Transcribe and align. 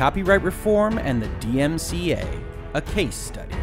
Copyright 0.00 0.42
Reform 0.42 0.96
and 0.96 1.20
the 1.20 1.28
DMCA, 1.46 2.42
a 2.72 2.80
case 2.80 3.14
study. 3.14 3.54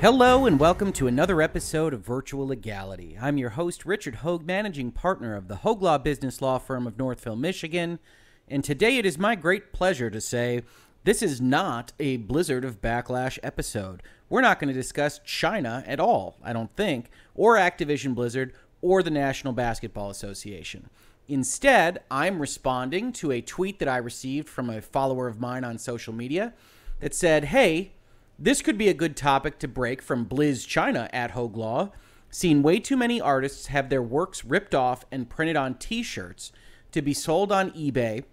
Hello, 0.00 0.46
and 0.46 0.60
welcome 0.60 0.92
to 0.92 1.08
another 1.08 1.42
episode 1.42 1.92
of 1.92 2.06
Virtual 2.06 2.46
Legality. 2.46 3.18
I'm 3.20 3.38
your 3.38 3.50
host, 3.50 3.84
Richard 3.84 4.18
Hoeg, 4.18 4.44
managing 4.46 4.92
partner 4.92 5.34
of 5.34 5.48
the 5.48 5.56
Hoeg 5.56 5.82
Law 5.82 5.98
Business 5.98 6.40
Law 6.40 6.58
Firm 6.58 6.86
of 6.86 6.96
Northville, 6.96 7.34
Michigan. 7.34 7.98
And 8.46 8.62
today 8.62 8.98
it 8.98 9.04
is 9.04 9.18
my 9.18 9.34
great 9.34 9.72
pleasure 9.72 10.10
to 10.10 10.20
say 10.20 10.62
this 11.02 11.20
is 11.20 11.40
not 11.40 11.92
a 11.98 12.18
Blizzard 12.18 12.64
of 12.64 12.80
Backlash 12.80 13.40
episode. 13.42 14.00
We're 14.28 14.42
not 14.42 14.60
going 14.60 14.72
to 14.72 14.80
discuss 14.80 15.18
China 15.24 15.82
at 15.88 15.98
all, 15.98 16.38
I 16.40 16.52
don't 16.52 16.72
think, 16.76 17.10
or 17.34 17.56
Activision 17.56 18.14
Blizzard 18.14 18.52
or 18.80 19.02
the 19.02 19.10
National 19.10 19.52
Basketball 19.52 20.10
Association. 20.10 20.88
Instead, 21.28 22.02
I'm 22.10 22.40
responding 22.40 23.12
to 23.14 23.32
a 23.32 23.40
tweet 23.40 23.78
that 23.78 23.88
I 23.88 23.96
received 23.96 24.48
from 24.48 24.68
a 24.68 24.82
follower 24.82 25.26
of 25.26 25.40
mine 25.40 25.64
on 25.64 25.78
social 25.78 26.12
media 26.12 26.52
that 27.00 27.14
said, 27.14 27.46
Hey, 27.46 27.92
this 28.38 28.62
could 28.62 28.76
be 28.76 28.88
a 28.88 28.94
good 28.94 29.16
topic 29.16 29.58
to 29.60 29.68
break 29.68 30.02
from 30.02 30.26
Blizz 30.26 30.66
China 30.66 31.08
at 31.12 31.32
Hoeg 31.32 31.56
Law. 31.56 31.92
Seen 32.30 32.62
way 32.62 32.80
too 32.80 32.96
many 32.96 33.20
artists 33.20 33.68
have 33.68 33.88
their 33.88 34.02
works 34.02 34.44
ripped 34.44 34.74
off 34.74 35.04
and 35.10 35.30
printed 35.30 35.56
on 35.56 35.74
t 35.74 36.02
shirts 36.02 36.52
to 36.90 37.00
be 37.00 37.14
sold 37.14 37.52
on 37.52 37.70
eBay 37.70 38.24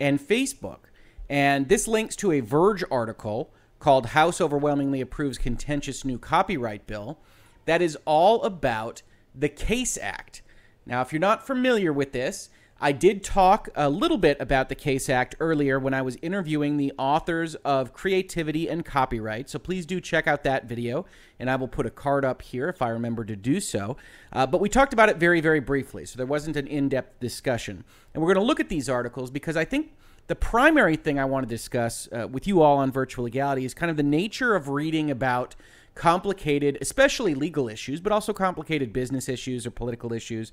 and 0.00 0.18
Facebook. 0.18 0.88
And 1.28 1.68
this 1.68 1.86
links 1.86 2.16
to 2.16 2.32
a 2.32 2.40
Verge 2.40 2.82
article 2.90 3.52
called 3.78 4.06
House 4.06 4.40
Overwhelmingly 4.40 5.00
Approves 5.00 5.38
Contentious 5.38 6.04
New 6.04 6.18
Copyright 6.18 6.86
Bill 6.86 7.18
that 7.66 7.82
is 7.82 7.96
all 8.04 8.42
about 8.42 9.02
the 9.34 9.48
CASE 9.48 9.98
Act. 9.98 10.42
Now, 10.86 11.02
if 11.02 11.12
you're 11.12 11.20
not 11.20 11.46
familiar 11.46 11.92
with 11.92 12.12
this, 12.12 12.50
I 12.82 12.92
did 12.92 13.22
talk 13.22 13.68
a 13.74 13.90
little 13.90 14.16
bit 14.16 14.38
about 14.40 14.70
the 14.70 14.74
CASE 14.74 15.10
Act 15.10 15.34
earlier 15.38 15.78
when 15.78 15.92
I 15.92 16.00
was 16.00 16.16
interviewing 16.22 16.78
the 16.78 16.94
authors 16.96 17.54
of 17.56 17.92
Creativity 17.92 18.70
and 18.70 18.86
Copyright. 18.86 19.50
So 19.50 19.58
please 19.58 19.84
do 19.84 20.00
check 20.00 20.26
out 20.26 20.44
that 20.44 20.64
video, 20.64 21.04
and 21.38 21.50
I 21.50 21.56
will 21.56 21.68
put 21.68 21.84
a 21.84 21.90
card 21.90 22.24
up 22.24 22.40
here 22.40 22.70
if 22.70 22.80
I 22.80 22.88
remember 22.88 23.26
to 23.26 23.36
do 23.36 23.60
so. 23.60 23.98
Uh, 24.32 24.46
but 24.46 24.62
we 24.62 24.70
talked 24.70 24.94
about 24.94 25.10
it 25.10 25.18
very, 25.18 25.42
very 25.42 25.60
briefly, 25.60 26.06
so 26.06 26.16
there 26.16 26.24
wasn't 26.24 26.56
an 26.56 26.66
in 26.66 26.88
depth 26.88 27.20
discussion. 27.20 27.84
And 28.14 28.22
we're 28.22 28.32
going 28.32 28.42
to 28.42 28.48
look 28.48 28.60
at 28.60 28.70
these 28.70 28.88
articles 28.88 29.30
because 29.30 29.58
I 29.58 29.66
think 29.66 29.92
the 30.28 30.34
primary 30.34 30.96
thing 30.96 31.18
I 31.18 31.26
want 31.26 31.46
to 31.46 31.54
discuss 31.54 32.08
uh, 32.12 32.28
with 32.28 32.46
you 32.46 32.62
all 32.62 32.78
on 32.78 32.90
virtual 32.90 33.24
legality 33.24 33.66
is 33.66 33.74
kind 33.74 33.90
of 33.90 33.98
the 33.98 34.02
nature 34.02 34.54
of 34.54 34.68
reading 34.68 35.10
about 35.10 35.54
complicated, 36.00 36.78
especially 36.80 37.34
legal 37.34 37.68
issues, 37.68 38.00
but 38.00 38.10
also 38.10 38.32
complicated 38.32 38.90
business 38.90 39.28
issues 39.28 39.66
or 39.66 39.70
political 39.70 40.14
issues 40.14 40.50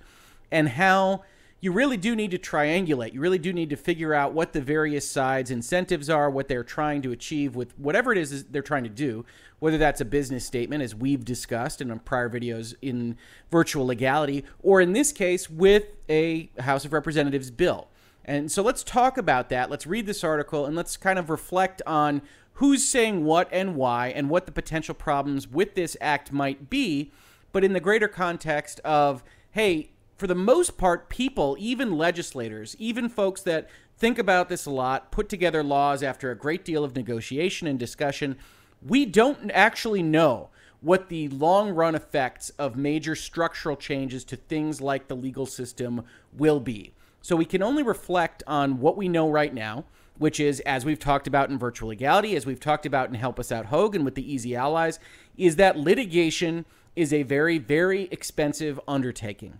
and 0.52 0.68
how 0.68 1.24
you 1.62 1.72
really 1.72 1.96
do 1.96 2.18
need 2.18 2.32
to 2.32 2.38
triangulate. 2.38 3.14
You 3.14 3.22
really 3.22 3.38
do 3.38 3.54
need 3.54 3.70
to 3.70 3.78
figure 3.78 4.14
out 4.14 4.34
what 4.34 4.52
the 4.52 4.60
various 4.60 5.10
sides' 5.10 5.50
incentives 5.50 6.10
are, 6.10 6.30
what 6.30 6.50
they're 6.50 6.66
trying 6.66 7.02
to 7.04 7.14
achieve 7.14 7.56
with 7.56 7.80
whatever 7.80 8.12
it 8.12 8.18
is 8.18 8.44
they're 8.44 8.62
trying 8.62 8.84
to 8.84 8.90
do, 8.90 9.24
whether 9.60 9.78
that's 9.78 10.02
a 10.02 10.06
business 10.06 10.46
statement, 10.46 10.84
as 10.84 10.94
we've 10.94 11.24
discussed 11.24 11.80
in 11.80 11.98
prior 12.00 12.30
videos 12.30 12.76
in 12.82 13.16
virtual 13.50 13.86
legality, 13.86 14.44
or 14.62 14.82
in 14.82 14.92
this 14.92 15.14
case, 15.14 15.50
with 15.50 15.86
a 16.10 16.50
House 16.60 16.84
of 16.84 16.92
Representatives 16.92 17.52
bill. 17.52 17.88
And 18.26 18.52
so 18.52 18.62
let's 18.62 18.84
talk 18.84 19.18
about 19.18 19.48
that. 19.48 19.70
Let's 19.70 19.88
read 19.88 20.08
this 20.08 20.26
article 20.26 20.66
and 20.66 20.76
let's 20.76 20.98
kind 20.98 21.18
of 21.18 21.30
reflect 21.30 21.82
on 21.88 22.22
who's 22.58 22.84
saying 22.84 23.24
what 23.24 23.48
and 23.52 23.76
why 23.76 24.08
and 24.08 24.30
what 24.30 24.46
the 24.48 24.52
potential 24.52 24.96
problems 24.96 25.48
with 25.48 25.76
this 25.76 25.96
act 26.02 26.32
might 26.32 26.70
be, 26.70 27.12
but 27.52 27.64
in 27.64 27.74
the 27.74 27.80
greater 27.80 28.08
context 28.08 28.80
of, 28.80 29.24
hey, 29.52 29.92
for 30.16 30.26
the 30.26 30.34
most 30.34 30.76
part, 30.76 31.08
people, 31.08 31.56
even 31.60 31.98
legislators, 31.98 32.76
even 32.80 33.10
folks 33.10 33.42
that 33.42 33.70
think 33.98 34.18
about 34.18 34.50
this 34.50 34.66
a 34.66 34.72
lot, 34.72 35.12
put 35.12 35.30
together 35.30 35.62
laws 35.62 36.02
after 36.02 36.32
a 36.32 36.36
great 36.36 36.66
deal 36.66 36.84
of 36.84 36.96
negotiation 36.96 37.68
and 37.68 37.78
discussion, 37.78 38.36
we 38.82 39.06
don't 39.06 39.52
actually 39.52 40.02
know 40.02 40.50
what 40.82 41.10
the 41.10 41.28
long 41.30 41.70
run 41.70 41.94
effects 41.94 42.50
of 42.58 42.76
major 42.76 43.14
structural 43.14 43.76
changes 43.76 44.24
to 44.24 44.36
things 44.36 44.82
like 44.82 45.08
the 45.08 45.16
legal 45.16 45.46
system 45.46 46.04
will 46.34 46.60
be. 46.60 46.92
So 47.22 47.36
we 47.36 47.46
can 47.46 47.62
only 47.62 47.84
reflect 47.84 48.42
on 48.48 48.80
what 48.80 48.98
we 48.98 49.08
know 49.08 49.30
right 49.30 49.54
now, 49.54 49.86
which 50.18 50.40
is, 50.40 50.60
as 50.62 50.86
we've 50.86 51.00
talked 51.00 51.28
about 51.28 51.50
in 51.50 51.58
virtual 51.58 51.90
legality, 51.90 52.36
as 52.36 52.46
we've 52.46 52.60
talked 52.60 52.86
about 52.86 53.10
in 53.10 53.16
Help 53.16 53.40
Us 53.40 53.52
Out 53.52 53.68
Hogan 53.68 54.04
with 54.04 54.16
the 54.16 54.34
Easy 54.34 54.56
Allies, 54.56 55.00
is 55.38 55.56
that 55.58 55.78
litigation 55.78 56.66
is 56.96 57.14
a 57.14 57.24
very, 57.24 57.58
very 57.58 58.04
expensive 58.12 58.80
undertaking 58.88 59.60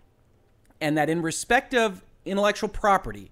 and 0.80 0.96
that 0.96 1.10
in 1.10 1.22
respect 1.22 1.74
of 1.74 2.04
intellectual 2.24 2.68
property 2.68 3.30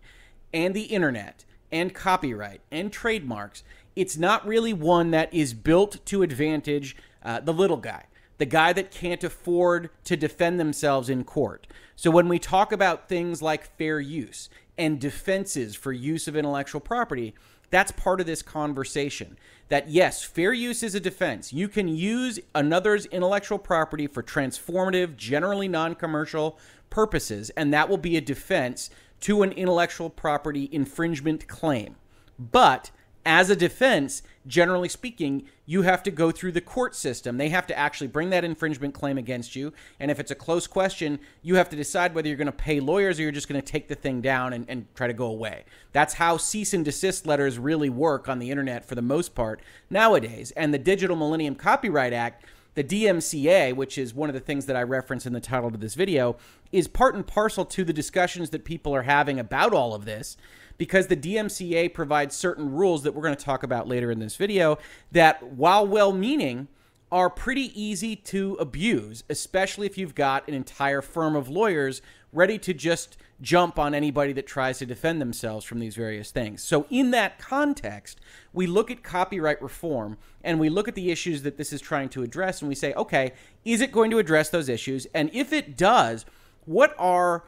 and 0.52 0.74
the 0.74 0.82
internet 0.82 1.44
and 1.70 1.94
copyright 1.94 2.60
and 2.70 2.92
trademarks, 2.92 3.62
it's 3.94 4.16
not 4.16 4.46
really 4.46 4.72
one 4.72 5.10
that 5.10 5.32
is 5.32 5.54
built 5.54 6.04
to 6.06 6.22
advantage 6.22 6.96
uh, 7.22 7.40
the 7.40 7.52
little 7.52 7.76
guy, 7.76 8.04
the 8.38 8.46
guy 8.46 8.72
that 8.72 8.90
can't 8.90 9.24
afford 9.24 9.90
to 10.04 10.16
defend 10.16 10.60
themselves 10.60 11.08
in 11.08 11.24
court. 11.24 11.66
So 11.94 12.10
when 12.10 12.28
we 12.28 12.38
talk 12.38 12.72
about 12.72 13.08
things 13.08 13.42
like 13.42 13.76
fair 13.76 14.00
use 14.00 14.48
and 14.78 15.00
defenses 15.00 15.74
for 15.74 15.92
use 15.92 16.28
of 16.28 16.36
intellectual 16.36 16.80
property, 16.80 17.34
that's 17.70 17.92
part 17.92 18.20
of 18.20 18.26
this 18.26 18.42
conversation. 18.42 19.36
That 19.68 19.88
yes, 19.88 20.22
fair 20.22 20.52
use 20.52 20.82
is 20.82 20.94
a 20.94 21.00
defense. 21.00 21.52
You 21.52 21.68
can 21.68 21.88
use 21.88 22.38
another's 22.54 23.06
intellectual 23.06 23.58
property 23.58 24.06
for 24.06 24.22
transformative, 24.22 25.16
generally 25.16 25.68
non 25.68 25.94
commercial 25.94 26.58
purposes, 26.90 27.50
and 27.50 27.72
that 27.72 27.88
will 27.88 27.98
be 27.98 28.16
a 28.16 28.20
defense 28.20 28.90
to 29.20 29.42
an 29.42 29.52
intellectual 29.52 30.10
property 30.10 30.68
infringement 30.70 31.48
claim. 31.48 31.96
But 32.38 32.90
as 33.26 33.50
a 33.50 33.56
defense, 33.56 34.22
generally 34.46 34.88
speaking, 34.88 35.46
you 35.66 35.82
have 35.82 36.02
to 36.04 36.10
go 36.12 36.30
through 36.30 36.52
the 36.52 36.60
court 36.60 36.94
system. 36.94 37.36
They 37.36 37.48
have 37.48 37.66
to 37.66 37.76
actually 37.76 38.06
bring 38.06 38.30
that 38.30 38.44
infringement 38.44 38.94
claim 38.94 39.18
against 39.18 39.56
you. 39.56 39.72
And 39.98 40.10
if 40.10 40.20
it's 40.20 40.30
a 40.30 40.36
close 40.36 40.68
question, 40.68 41.18
you 41.42 41.56
have 41.56 41.68
to 41.70 41.76
decide 41.76 42.14
whether 42.14 42.28
you're 42.28 42.36
going 42.36 42.46
to 42.46 42.52
pay 42.52 42.78
lawyers 42.78 43.18
or 43.18 43.22
you're 43.22 43.32
just 43.32 43.48
going 43.48 43.60
to 43.60 43.66
take 43.66 43.88
the 43.88 43.96
thing 43.96 44.20
down 44.20 44.52
and, 44.52 44.64
and, 44.70 44.86
try 44.94 45.08
to 45.08 45.12
go 45.12 45.26
away. 45.26 45.64
That's 45.92 46.14
how 46.14 46.36
cease 46.36 46.72
and 46.72 46.84
desist 46.84 47.26
letters 47.26 47.58
really 47.58 47.90
work 47.90 48.28
on 48.28 48.38
the 48.38 48.50
internet 48.50 48.84
for 48.84 48.94
the 48.94 49.02
most 49.02 49.34
part 49.34 49.60
nowadays. 49.90 50.52
And 50.52 50.72
the 50.72 50.78
Digital 50.78 51.16
Millennium 51.16 51.56
Copyright 51.56 52.12
Act 52.12 52.44
the 52.76 52.84
DMCA, 52.84 53.74
which 53.74 53.96
is 53.96 54.12
one 54.12 54.28
of 54.28 54.34
the 54.34 54.40
things 54.40 54.66
that 54.66 54.76
I 54.76 54.82
reference 54.82 55.24
in 55.24 55.32
the 55.32 55.40
title 55.40 55.68
of 55.68 55.80
this 55.80 55.94
video, 55.94 56.36
is 56.70 56.86
part 56.86 57.14
and 57.14 57.26
parcel 57.26 57.64
to 57.64 57.84
the 57.84 57.92
discussions 57.92 58.50
that 58.50 58.66
people 58.66 58.94
are 58.94 59.02
having 59.02 59.40
about 59.40 59.72
all 59.72 59.94
of 59.94 60.04
this 60.04 60.36
because 60.78 61.06
the 61.06 61.16
DMCA 61.16 61.92
provides 61.92 62.34
certain 62.34 62.72
rules 62.72 63.02
that 63.02 63.12
we're 63.12 63.22
going 63.22 63.36
to 63.36 63.44
talk 63.44 63.62
about 63.62 63.88
later 63.88 64.10
in 64.10 64.18
this 64.18 64.36
video 64.36 64.78
that, 65.12 65.42
while 65.42 65.86
well 65.86 66.12
meaning, 66.12 66.68
are 67.12 67.30
pretty 67.30 67.70
easy 67.80 68.16
to 68.16 68.54
abuse, 68.54 69.22
especially 69.30 69.86
if 69.86 69.96
you've 69.96 70.14
got 70.14 70.46
an 70.48 70.54
entire 70.54 71.00
firm 71.00 71.36
of 71.36 71.48
lawyers 71.48 72.02
ready 72.32 72.58
to 72.58 72.74
just 72.74 73.16
jump 73.40 73.78
on 73.78 73.94
anybody 73.94 74.32
that 74.32 74.46
tries 74.46 74.78
to 74.78 74.86
defend 74.86 75.20
themselves 75.20 75.64
from 75.64 75.78
these 75.78 75.94
various 75.94 76.30
things. 76.30 76.62
So, 76.62 76.86
in 76.90 77.10
that 77.12 77.38
context, 77.38 78.20
we 78.52 78.66
look 78.66 78.90
at 78.90 79.02
copyright 79.02 79.62
reform 79.62 80.18
and 80.42 80.58
we 80.58 80.68
look 80.68 80.88
at 80.88 80.94
the 80.94 81.10
issues 81.10 81.42
that 81.42 81.56
this 81.56 81.72
is 81.72 81.80
trying 81.80 82.08
to 82.10 82.22
address 82.22 82.60
and 82.60 82.68
we 82.68 82.74
say, 82.74 82.92
okay, 82.94 83.32
is 83.64 83.80
it 83.80 83.92
going 83.92 84.10
to 84.10 84.18
address 84.18 84.48
those 84.48 84.68
issues? 84.68 85.06
And 85.14 85.30
if 85.32 85.52
it 85.52 85.76
does, 85.76 86.26
what 86.64 86.94
are 86.98 87.44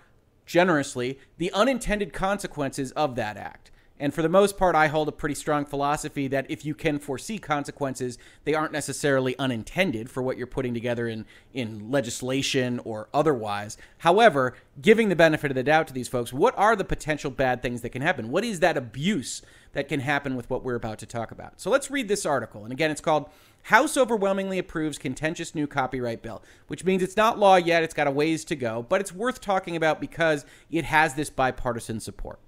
generously 0.49 1.19
the 1.37 1.53
unintended 1.53 2.13
consequences 2.13 2.91
of 2.93 3.15
that 3.15 3.37
act? 3.37 3.71
And 4.01 4.15
for 4.15 4.23
the 4.23 4.29
most 4.29 4.57
part, 4.57 4.77
I 4.77 4.87
hold 4.87 5.09
a 5.09 5.13
pretty 5.13 5.35
strong 5.35 5.65
philosophy 5.65 6.29
that 6.29 6.47
if 6.49 6.65
you 6.65 6.75
can 6.75 6.99
foresee 6.99 7.39
consequences, 7.39 8.17
they 8.45 8.55
aren't 8.55 8.73
necessarily 8.73 9.37
unintended 9.39 10.09
for 10.09 10.23
what 10.23 10.39
you're 10.39 10.47
putting 10.47 10.73
together 10.73 11.09
in, 11.09 11.27
in 11.53 11.91
legislation 11.91 12.81
or 12.85 13.09
otherwise. 13.13 13.77
However, 13.99 14.55
giving 14.81 15.09
the 15.09 15.17
benefit 15.17 15.51
of 15.51 15.57
the 15.57 15.65
doubt 15.65 15.89
to 15.89 15.93
these 15.93 16.09
folks, 16.09 16.33
what 16.33 16.57
are 16.57 16.77
the 16.77 16.85
potential 16.85 17.31
bad 17.31 17.61
things 17.61 17.81
that 17.81 17.91
can 17.91 18.03
happen? 18.03 18.31
What 18.31 18.45
is 18.45 18.61
that 18.61 18.77
abuse 18.77 19.43
that 19.73 19.89
can 19.89 20.01
happen 20.01 20.37
with 20.37 20.49
what 20.51 20.63
we're 20.63 20.75
about 20.75 20.99
to 20.99 21.07
talk 21.07 21.31
about? 21.31 21.61
So 21.61 21.71
let's 21.71 21.91
read 21.91 22.09
this 22.09 22.27
article. 22.27 22.65
And 22.65 22.73
again, 22.73 22.91
it's 22.91 23.01
called 23.01 23.29
House 23.65 23.97
Overwhelmingly 23.97 24.59
Approves 24.59 24.99
Contentious 24.99 25.55
New 25.55 25.67
Copyright 25.67 26.23
Bill, 26.23 26.43
which 26.69 26.85
means 26.85 27.03
it's 27.03 27.17
not 27.17 27.39
law 27.39 27.57
yet, 27.57 27.83
it's 27.83 27.95
got 27.95 28.07
a 28.07 28.11
ways 28.11 28.45
to 28.47 28.57
go, 28.57 28.85
but 28.89 29.01
it's 29.01 29.13
worth 29.13 29.41
talking 29.41 29.77
about 29.77 30.01
because 30.01 30.47
it 30.71 30.85
has 30.85 31.15
this 31.15 31.31
bipartisan 31.31 32.01
support. 32.01 32.39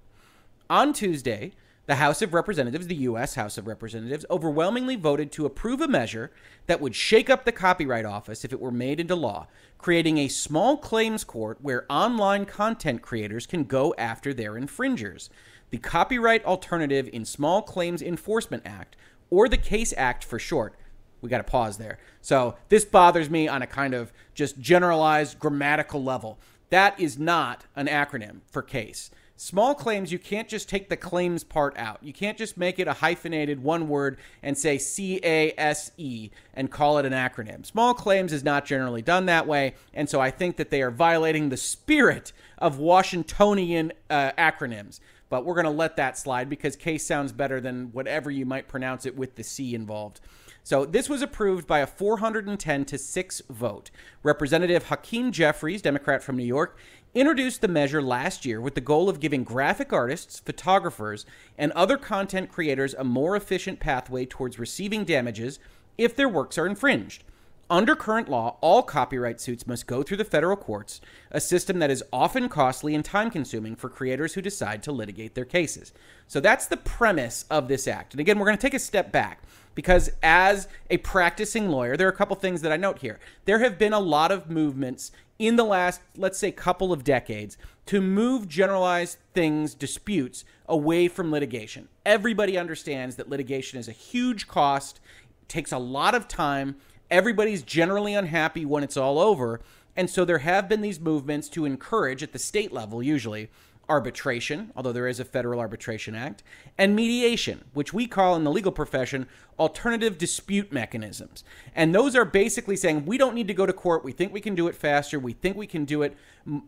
On 0.69 0.93
Tuesday, 0.93 1.53
the 1.87 1.95
House 1.95 2.21
of 2.21 2.33
Representatives, 2.33 2.87
the 2.87 2.95
U.S. 2.95 3.35
House 3.35 3.57
of 3.57 3.67
Representatives, 3.67 4.25
overwhelmingly 4.29 4.95
voted 4.95 5.31
to 5.33 5.45
approve 5.45 5.81
a 5.81 5.87
measure 5.87 6.31
that 6.67 6.79
would 6.79 6.95
shake 6.95 7.29
up 7.29 7.43
the 7.43 7.51
Copyright 7.51 8.05
Office 8.05 8.45
if 8.45 8.53
it 8.53 8.61
were 8.61 8.71
made 8.71 8.99
into 8.99 9.15
law, 9.15 9.47
creating 9.77 10.17
a 10.17 10.27
small 10.27 10.77
claims 10.77 11.23
court 11.23 11.57
where 11.61 11.85
online 11.89 12.45
content 12.45 13.01
creators 13.01 13.45
can 13.45 13.63
go 13.63 13.93
after 13.97 14.33
their 14.33 14.57
infringers. 14.57 15.29
The 15.71 15.77
Copyright 15.77 16.43
Alternative 16.43 17.09
in 17.11 17.23
Small 17.23 17.61
Claims 17.61 18.01
Enforcement 18.01 18.63
Act, 18.65 18.97
or 19.29 19.47
the 19.47 19.57
CASE 19.57 19.93
Act 19.95 20.23
for 20.23 20.37
short. 20.37 20.75
We 21.21 21.29
got 21.29 21.37
to 21.37 21.43
pause 21.45 21.77
there. 21.77 21.97
So, 22.21 22.55
this 22.67 22.83
bothers 22.83 23.29
me 23.29 23.47
on 23.47 23.61
a 23.61 23.67
kind 23.67 23.93
of 23.93 24.11
just 24.33 24.59
generalized 24.59 25.39
grammatical 25.39 26.03
level. 26.03 26.39
That 26.71 26.99
is 26.99 27.17
not 27.17 27.65
an 27.75 27.87
acronym 27.87 28.41
for 28.47 28.61
CASE. 28.61 29.11
Small 29.37 29.73
claims, 29.73 30.11
you 30.11 30.19
can't 30.19 30.47
just 30.47 30.69
take 30.69 30.89
the 30.89 30.97
claims 30.97 31.43
part 31.43 31.75
out. 31.77 31.97
You 32.03 32.13
can't 32.13 32.37
just 32.37 32.57
make 32.57 32.77
it 32.77 32.87
a 32.87 32.93
hyphenated 32.93 33.63
one 33.63 33.87
word 33.87 34.19
and 34.43 34.57
say 34.57 34.77
C 34.77 35.19
A 35.23 35.53
S 35.57 35.91
E 35.97 36.29
and 36.53 36.69
call 36.69 36.97
it 36.97 37.05
an 37.05 37.13
acronym. 37.13 37.65
Small 37.65 37.93
claims 37.93 38.33
is 38.33 38.43
not 38.43 38.65
generally 38.65 39.01
done 39.01 39.25
that 39.25 39.47
way. 39.47 39.73
And 39.93 40.07
so 40.07 40.19
I 40.19 40.29
think 40.29 40.57
that 40.57 40.69
they 40.69 40.81
are 40.83 40.91
violating 40.91 41.49
the 41.49 41.57
spirit 41.57 42.33
of 42.59 42.77
Washingtonian 42.77 43.93
uh, 44.11 44.31
acronyms. 44.37 44.99
But 45.31 45.45
we're 45.45 45.55
going 45.55 45.63
to 45.63 45.71
let 45.71 45.95
that 45.95 46.17
slide 46.17 46.49
because 46.49 46.75
case 46.75 47.05
sounds 47.05 47.31
better 47.31 47.61
than 47.61 47.93
whatever 47.93 48.29
you 48.29 48.45
might 48.45 48.67
pronounce 48.67 49.05
it 49.05 49.15
with 49.15 49.35
the 49.35 49.43
C 49.43 49.73
involved. 49.73 50.19
So 50.61 50.83
this 50.83 51.07
was 51.07 51.21
approved 51.21 51.65
by 51.65 51.79
a 51.79 51.87
410 51.87 52.83
to 52.83 52.97
6 52.97 53.41
vote. 53.49 53.91
Representative 54.23 54.87
Hakeem 54.89 55.31
Jeffries, 55.31 55.81
Democrat 55.81 56.21
from 56.21 56.35
New 56.35 56.43
York, 56.43 56.77
introduced 57.15 57.61
the 57.61 57.69
measure 57.69 58.01
last 58.01 58.45
year 58.45 58.59
with 58.59 58.75
the 58.75 58.81
goal 58.81 59.07
of 59.07 59.21
giving 59.21 59.45
graphic 59.45 59.93
artists, 59.93 60.41
photographers, 60.41 61.25
and 61.57 61.71
other 61.71 61.97
content 61.97 62.51
creators 62.51 62.93
a 62.93 63.05
more 63.05 63.37
efficient 63.37 63.79
pathway 63.79 64.25
towards 64.25 64.59
receiving 64.59 65.05
damages 65.05 65.59
if 65.97 66.13
their 66.13 66.29
works 66.29 66.57
are 66.57 66.67
infringed. 66.67 67.23
Under 67.71 67.95
current 67.95 68.27
law, 68.27 68.57
all 68.59 68.83
copyright 68.83 69.39
suits 69.39 69.65
must 69.65 69.87
go 69.87 70.03
through 70.03 70.17
the 70.17 70.25
federal 70.25 70.57
courts, 70.57 70.99
a 71.31 71.39
system 71.39 71.79
that 71.79 71.89
is 71.89 72.03
often 72.11 72.49
costly 72.49 72.93
and 72.93 73.05
time 73.05 73.31
consuming 73.31 73.77
for 73.77 73.87
creators 73.87 74.33
who 74.33 74.41
decide 74.41 74.83
to 74.83 74.91
litigate 74.91 75.35
their 75.35 75.45
cases. 75.45 75.93
So 76.27 76.41
that's 76.41 76.65
the 76.65 76.75
premise 76.75 77.45
of 77.49 77.69
this 77.69 77.87
act. 77.87 78.13
And 78.13 78.19
again, 78.19 78.37
we're 78.37 78.45
going 78.47 78.57
to 78.57 78.61
take 78.61 78.73
a 78.73 78.79
step 78.79 79.13
back 79.13 79.43
because 79.73 80.11
as 80.21 80.67
a 80.89 80.97
practicing 80.97 81.69
lawyer, 81.69 81.95
there 81.95 82.07
are 82.09 82.11
a 82.11 82.15
couple 82.15 82.35
things 82.35 82.61
that 82.61 82.73
I 82.73 82.77
note 82.77 82.99
here. 82.99 83.21
There 83.45 83.59
have 83.59 83.79
been 83.79 83.93
a 83.93 84.01
lot 84.01 84.33
of 84.33 84.49
movements 84.49 85.13
in 85.39 85.55
the 85.55 85.63
last, 85.63 86.01
let's 86.17 86.37
say, 86.37 86.51
couple 86.51 86.91
of 86.91 87.05
decades 87.05 87.57
to 87.85 88.01
move 88.01 88.49
generalized 88.49 89.17
things, 89.33 89.75
disputes, 89.75 90.43
away 90.65 91.07
from 91.07 91.31
litigation. 91.31 91.87
Everybody 92.05 92.57
understands 92.57 93.15
that 93.15 93.29
litigation 93.29 93.79
is 93.79 93.87
a 93.87 93.93
huge 93.93 94.49
cost, 94.49 94.99
takes 95.47 95.71
a 95.71 95.77
lot 95.77 96.13
of 96.13 96.27
time 96.27 96.75
everybody's 97.11 97.61
generally 97.61 98.15
unhappy 98.15 98.65
when 98.65 98.83
it's 98.83 98.97
all 98.97 99.19
over. 99.19 99.61
And 99.95 100.09
so 100.09 100.25
there 100.25 100.39
have 100.39 100.69
been 100.69 100.81
these 100.81 100.99
movements 100.99 101.49
to 101.49 101.65
encourage, 101.65 102.23
at 102.23 102.31
the 102.31 102.39
state 102.39 102.71
level 102.71 103.03
usually, 103.03 103.49
arbitration, 103.89 104.71
although 104.73 104.93
there 104.93 105.07
is 105.07 105.19
a 105.19 105.25
Federal 105.25 105.59
Arbitration 105.59 106.15
Act, 106.15 106.43
and 106.77 106.95
mediation, 106.95 107.65
which 107.73 107.91
we 107.93 108.07
call 108.07 108.37
in 108.37 108.45
the 108.45 108.51
legal 108.51 108.71
profession 108.71 109.27
alternative 109.59 110.17
dispute 110.17 110.71
mechanisms. 110.71 111.43
And 111.75 111.93
those 111.93 112.15
are 112.15 112.23
basically 112.23 112.77
saying 112.77 113.05
we 113.05 113.17
don't 113.17 113.35
need 113.35 113.49
to 113.49 113.53
go 113.53 113.65
to 113.65 113.73
court. 113.73 114.05
We 114.05 114.13
think 114.13 114.31
we 114.31 114.39
can 114.39 114.55
do 114.55 114.69
it 114.69 114.75
faster. 114.75 115.19
We 115.19 115.33
think 115.33 115.57
we 115.57 115.67
can 115.67 115.83
do 115.83 116.03
it 116.03 116.15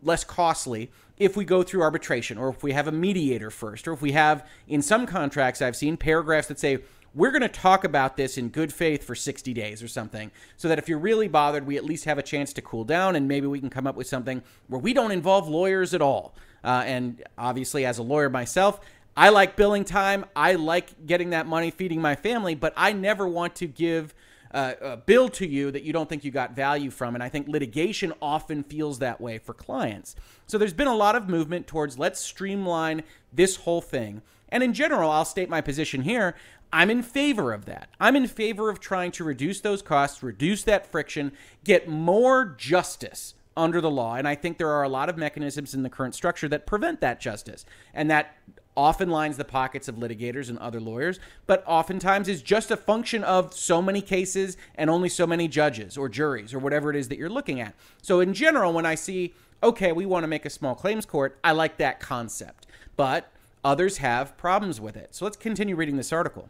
less 0.02 0.26
costly 0.26 0.92
if 1.18 1.38
we 1.38 1.46
go 1.46 1.64
through 1.64 1.82
arbitration 1.82 2.38
or 2.38 2.50
if 2.50 2.62
we 2.62 2.74
have 2.74 2.88
a 2.88 2.92
mediator 2.92 3.50
first, 3.50 3.88
or 3.88 3.94
if 3.94 4.02
we 4.02 4.12
have, 4.12 4.46
in 4.68 4.82
some 4.82 5.06
contracts 5.06 5.62
I've 5.62 5.78
seen, 5.78 5.96
paragraphs 5.96 6.50
that 6.50 6.60
say 6.60 6.80
we're 7.16 7.32
going 7.32 7.42
to 7.42 7.48
talk 7.48 7.84
about 7.84 8.18
this 8.18 8.38
in 8.38 8.50
good 8.50 8.74
faith 8.74 9.04
for 9.04 9.16
60 9.16 9.54
days 9.54 9.84
or 9.84 9.88
something 9.88 10.32
so 10.58 10.68
that 10.68 10.80
if 10.80 10.90
you're 10.90 11.00
really 11.00 11.28
bothered, 11.28 11.66
we 11.66 11.78
at 11.78 11.86
least 11.86 12.06
have 12.06 12.18
a 12.18 12.24
chance 12.24 12.54
to 12.54 12.62
cool 12.62 12.84
down 12.84 13.16
and 13.16 13.28
maybe 13.28 13.48
we 13.48 13.60
can 13.60 13.70
come 13.70 13.86
up 13.86 13.96
with 13.96 14.08
something 14.08 14.42
where 14.68 14.80
we 14.80 14.94
don't 14.94 15.12
involve 15.12 15.48
lawyers 15.48 15.94
at 15.94 16.02
all. 16.02 16.36
Uh, 16.64 16.84
and 16.86 17.24
obviously, 17.38 17.86
as 17.86 17.98
a 17.98 18.04
lawyer 18.04 18.30
myself, 18.30 18.80
I 19.16 19.30
like 19.30 19.56
billing 19.56 19.86
time. 19.86 20.26
I 20.36 20.54
like 20.54 21.06
getting 21.06 21.32
that 21.32 21.46
money, 21.46 21.70
feeding 21.72 22.02
my 22.02 22.16
family, 22.16 22.56
but 22.56 22.74
I 22.76 22.94
never 22.94 23.28
want 23.28 23.56
to 23.58 23.68
give 23.68 24.16
uh, 24.54 24.74
a 24.82 24.98
bill 24.98 25.30
to 25.30 25.48
you 25.48 25.72
that 25.72 25.84
you 25.84 25.94
don't 25.94 26.08
think 26.08 26.24
you 26.24 26.32
got 26.32 26.56
value 26.56 26.90
from. 26.90 27.16
And 27.16 27.24
I 27.24 27.30
think 27.30 27.48
litigation 27.48 28.14
often 28.22 28.64
feels 28.64 29.00
that 29.00 29.20
way 29.20 29.38
for 29.38 29.54
clients. 29.54 30.16
So 30.48 30.58
there's 30.58 30.74
been 30.74 30.88
a 30.88 30.96
lot 30.96 31.16
of 31.16 31.28
movement 31.28 31.68
towards 31.68 32.00
let's 32.00 32.20
streamline 32.20 33.04
this 33.32 33.58
whole 33.58 33.82
thing. 33.82 34.22
And 34.50 34.62
in 34.62 34.74
general, 34.74 35.10
I'll 35.10 35.26
state 35.26 35.50
my 35.50 35.62
position 35.62 36.04
here. 36.04 36.36
I'm 36.74 36.90
in 36.90 37.04
favor 37.04 37.54
of 37.54 37.66
that. 37.66 37.88
I'm 38.00 38.16
in 38.16 38.26
favor 38.26 38.72
of 38.72 38.80
trying 38.80 39.12
to 39.12 39.24
reduce 39.24 39.62
those 39.62 39.84
costs, 39.84 40.24
reduce 40.24 40.64
that 40.64 40.88
friction, 40.88 41.32
get 41.64 41.88
more 41.88 42.46
justice 42.58 43.36
under 43.56 43.80
the 43.80 43.92
law. 43.92 44.16
And 44.16 44.28
I 44.28 44.34
think 44.34 44.58
there 44.58 44.72
are 44.72 44.82
a 44.82 44.90
lot 44.90 45.08
of 45.08 45.16
mechanisms 45.16 45.76
in 45.76 45.84
the 45.84 45.90
current 45.90 46.16
structure 46.16 46.50
that 46.50 46.66
prevent 46.66 47.00
that 47.02 47.22
justice. 47.22 47.64
And 47.94 48.10
that 48.10 48.36
often 48.76 49.12
lines 49.12 49.38
the 49.38 49.46
pockets 49.46 49.88
of 49.88 49.98
litigators 49.98 50.50
and 50.50 50.58
other 50.58 50.82
lawyers, 50.82 51.20
but 51.46 51.64
oftentimes 51.68 52.28
is 52.28 52.42
just 52.42 52.72
a 52.72 52.78
function 52.78 53.24
of 53.24 53.54
so 53.54 53.80
many 53.80 54.02
cases 54.02 54.58
and 54.74 54.90
only 54.90 55.10
so 55.10 55.28
many 55.28 55.48
judges 55.48 55.96
or 55.96 56.10
juries 56.10 56.56
or 56.56 56.60
whatever 56.60 56.90
it 56.90 56.96
is 56.96 57.08
that 57.08 57.20
you're 57.20 57.30
looking 57.30 57.62
at. 57.62 57.76
So, 58.02 58.20
in 58.20 58.34
general, 58.34 58.74
when 58.74 58.88
I 58.88 58.96
see, 58.96 59.36
okay, 59.62 59.92
we 59.92 60.08
want 60.08 60.24
to 60.24 60.28
make 60.28 60.44
a 60.44 60.50
small 60.50 60.74
claims 60.74 61.06
court, 61.06 61.38
I 61.44 61.52
like 61.52 61.78
that 61.78 62.00
concept. 62.00 62.66
But 62.96 63.32
others 63.64 63.98
have 63.98 64.36
problems 64.38 64.82
with 64.82 64.98
it. 64.98 65.14
So, 65.14 65.24
let's 65.24 65.38
continue 65.38 65.76
reading 65.76 65.98
this 65.98 66.12
article. 66.12 66.50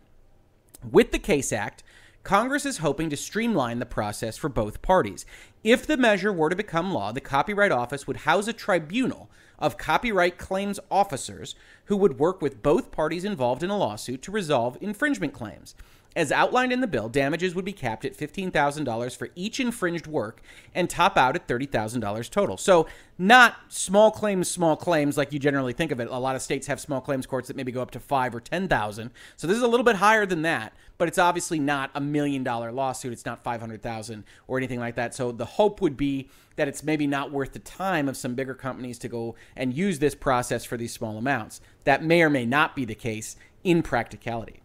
With 0.92 1.12
the 1.12 1.20
CASE 1.20 1.54
Act, 1.54 1.82
Congress 2.24 2.66
is 2.66 2.80
hoping 2.80 3.10
to 3.10 3.18
streamline 3.18 3.80
the 3.80 3.86
process 3.86 4.38
for 4.38 4.50
both 4.50 4.82
parties. 4.82 5.26
If 5.64 5.88
the 5.88 5.98
measure 5.98 6.32
were 6.32 6.50
to 6.50 6.56
become 6.56 6.94
law, 6.94 7.12
the 7.12 7.22
Copyright 7.22 7.72
Office 7.72 8.06
would 8.06 8.18
house 8.18 8.48
a 8.48 8.54
tribunal 8.54 9.30
of 9.60 9.78
copyright 9.78 10.38
claims 10.38 10.80
officers 10.92 11.56
who 11.86 11.96
would 11.96 12.20
work 12.20 12.42
with 12.42 12.62
both 12.62 12.92
parties 12.92 13.24
involved 13.24 13.64
in 13.64 13.70
a 13.70 13.78
lawsuit 13.78 14.22
to 14.24 14.32
resolve 14.32 14.78
infringement 14.82 15.34
claims. 15.34 15.74
As 16.16 16.32
outlined 16.32 16.72
in 16.72 16.82
the 16.82 16.88
bill, 16.88 17.10
damages 17.10 17.56
would 17.56 17.66
be 17.66 17.74
capped 17.74 18.06
at 18.06 18.16
$15,000 18.16 19.18
for 19.18 19.30
each 19.36 19.60
infringed 19.60 20.06
work 20.06 20.42
and 20.76 20.88
top 20.88 21.18
out 21.18 21.36
at 21.36 21.48
$30,000 21.48 22.30
total. 22.30 22.58
So, 22.58 22.88
not 23.18 23.56
small 23.70 24.12
claims, 24.12 24.48
small 24.48 24.76
claims 24.76 25.18
like 25.18 25.34
you 25.34 25.40
generally 25.40 25.74
think 25.74 25.92
of 25.92 26.00
it. 26.00 26.08
A 26.10 26.18
lot 26.18 26.36
of 26.36 26.42
states 26.44 26.68
have 26.68 26.80
small 26.80 27.02
claims 27.02 27.26
courts 27.26 27.48
that 27.48 27.58
maybe 27.58 27.72
go 27.72 27.82
up 27.82 27.92
to 27.92 28.00
5 28.00 28.36
or 28.36 28.40
10,000. 28.40 29.12
So, 29.36 29.48
this 29.48 29.58
is 29.58 29.64
a 29.64 29.68
little 29.68 29.84
bit 29.84 29.96
higher 29.96 30.26
than 30.28 30.44
that, 30.44 30.74
but 31.00 31.08
it's 31.08 31.18
obviously 31.18 31.58
not 31.58 31.90
a 31.96 32.02
million 32.02 32.44
dollar 32.44 32.72
lawsuit. 32.72 33.12
It's 33.12 33.26
not 33.26 33.44
500,000 33.44 34.24
or 34.48 34.58
anything 34.58 34.80
like 34.80 34.96
that. 34.96 35.16
So, 35.16 35.32
the 35.32 35.46
hope 35.46 35.82
would 35.82 35.98
be 35.98 36.30
that 36.58 36.68
it's 36.68 36.84
maybe 36.84 37.08
not 37.08 37.32
worth 37.32 37.54
the 37.54 37.60
time 37.60 38.08
of 38.08 38.18
some 38.18 38.36
bigger 38.36 38.54
companies 38.54 39.00
to 39.00 39.08
go 39.08 39.36
and 39.56 39.74
use 39.74 39.98
this 39.98 40.14
process 40.14 40.64
for 40.64 40.78
these 40.78 40.94
small 40.94 41.18
amounts. 41.18 41.60
That 41.86 42.04
may 42.04 42.22
or 42.22 42.30
may 42.30 42.46
not 42.46 42.76
be 42.76 42.86
the 42.86 42.94
case 42.94 43.36
in 43.64 43.82
practicality. 43.82 44.63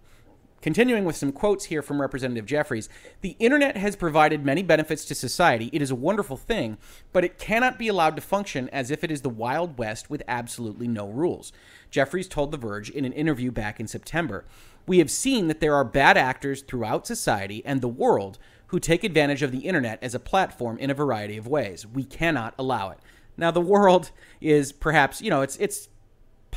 Continuing 0.61 1.05
with 1.05 1.17
some 1.17 1.31
quotes 1.31 1.67
here 1.67 1.83
from 1.83 2.01
Representative 2.01 2.45
Jeffries 2.45 2.89
The 3.21 3.37
internet 3.39 3.77
has 3.77 3.95
provided 3.95 4.45
many 4.45 4.63
benefits 4.63 5.05
to 5.05 5.15
society. 5.15 5.71
It 5.73 5.81
is 5.81 5.93
a 5.93 5.97
wonderful 5.97 6.37
thing, 6.37 6.79
but 7.13 7.25
it 7.25 7.39
cannot 7.39 7.79
be 7.79 7.87
allowed 7.87 8.17
to 8.17 8.23
function 8.23 8.69
as 8.71 8.91
if 8.91 9.05
it 9.05 9.11
is 9.13 9.23
the 9.23 9.29
Wild 9.29 9.79
West 9.79 10.11
with 10.11 10.23
absolutely 10.27 10.89
no 10.89 11.09
rules. 11.09 11.53
Jeffries 11.91 12.27
told 12.27 12.51
The 12.51 12.57
Verge 12.57 12.91
in 12.91 13.05
an 13.05 13.13
interview 13.13 13.53
back 13.53 13.79
in 13.79 13.87
September. 13.87 14.45
We 14.85 14.99
have 14.99 15.11
seen 15.11 15.47
that 15.47 15.61
there 15.61 15.77
are 15.77 15.85
bad 15.85 16.17
actors 16.17 16.63
throughout 16.63 17.07
society 17.07 17.63
and 17.65 17.81
the 17.81 17.89
world 17.89 18.39
who 18.69 18.81
take 18.81 19.05
advantage 19.05 19.43
of 19.43 19.53
the 19.53 19.61
internet 19.61 20.03
as 20.03 20.15
a 20.15 20.21
platform 20.21 20.77
in 20.79 20.91
a 20.91 20.95
variety 20.95 21.37
of 21.37 21.47
ways. 21.47 21.87
We 21.87 22.05
cannot 22.05 22.55
allow 22.59 22.91
it. 22.91 22.99
Now, 23.37 23.53
the 23.53 23.61
world 23.61 24.11
is 24.41 24.73
perhaps, 24.73 25.23
you 25.23 25.31
know, 25.31 25.43
it's, 25.43 25.57
it's, 25.59 25.89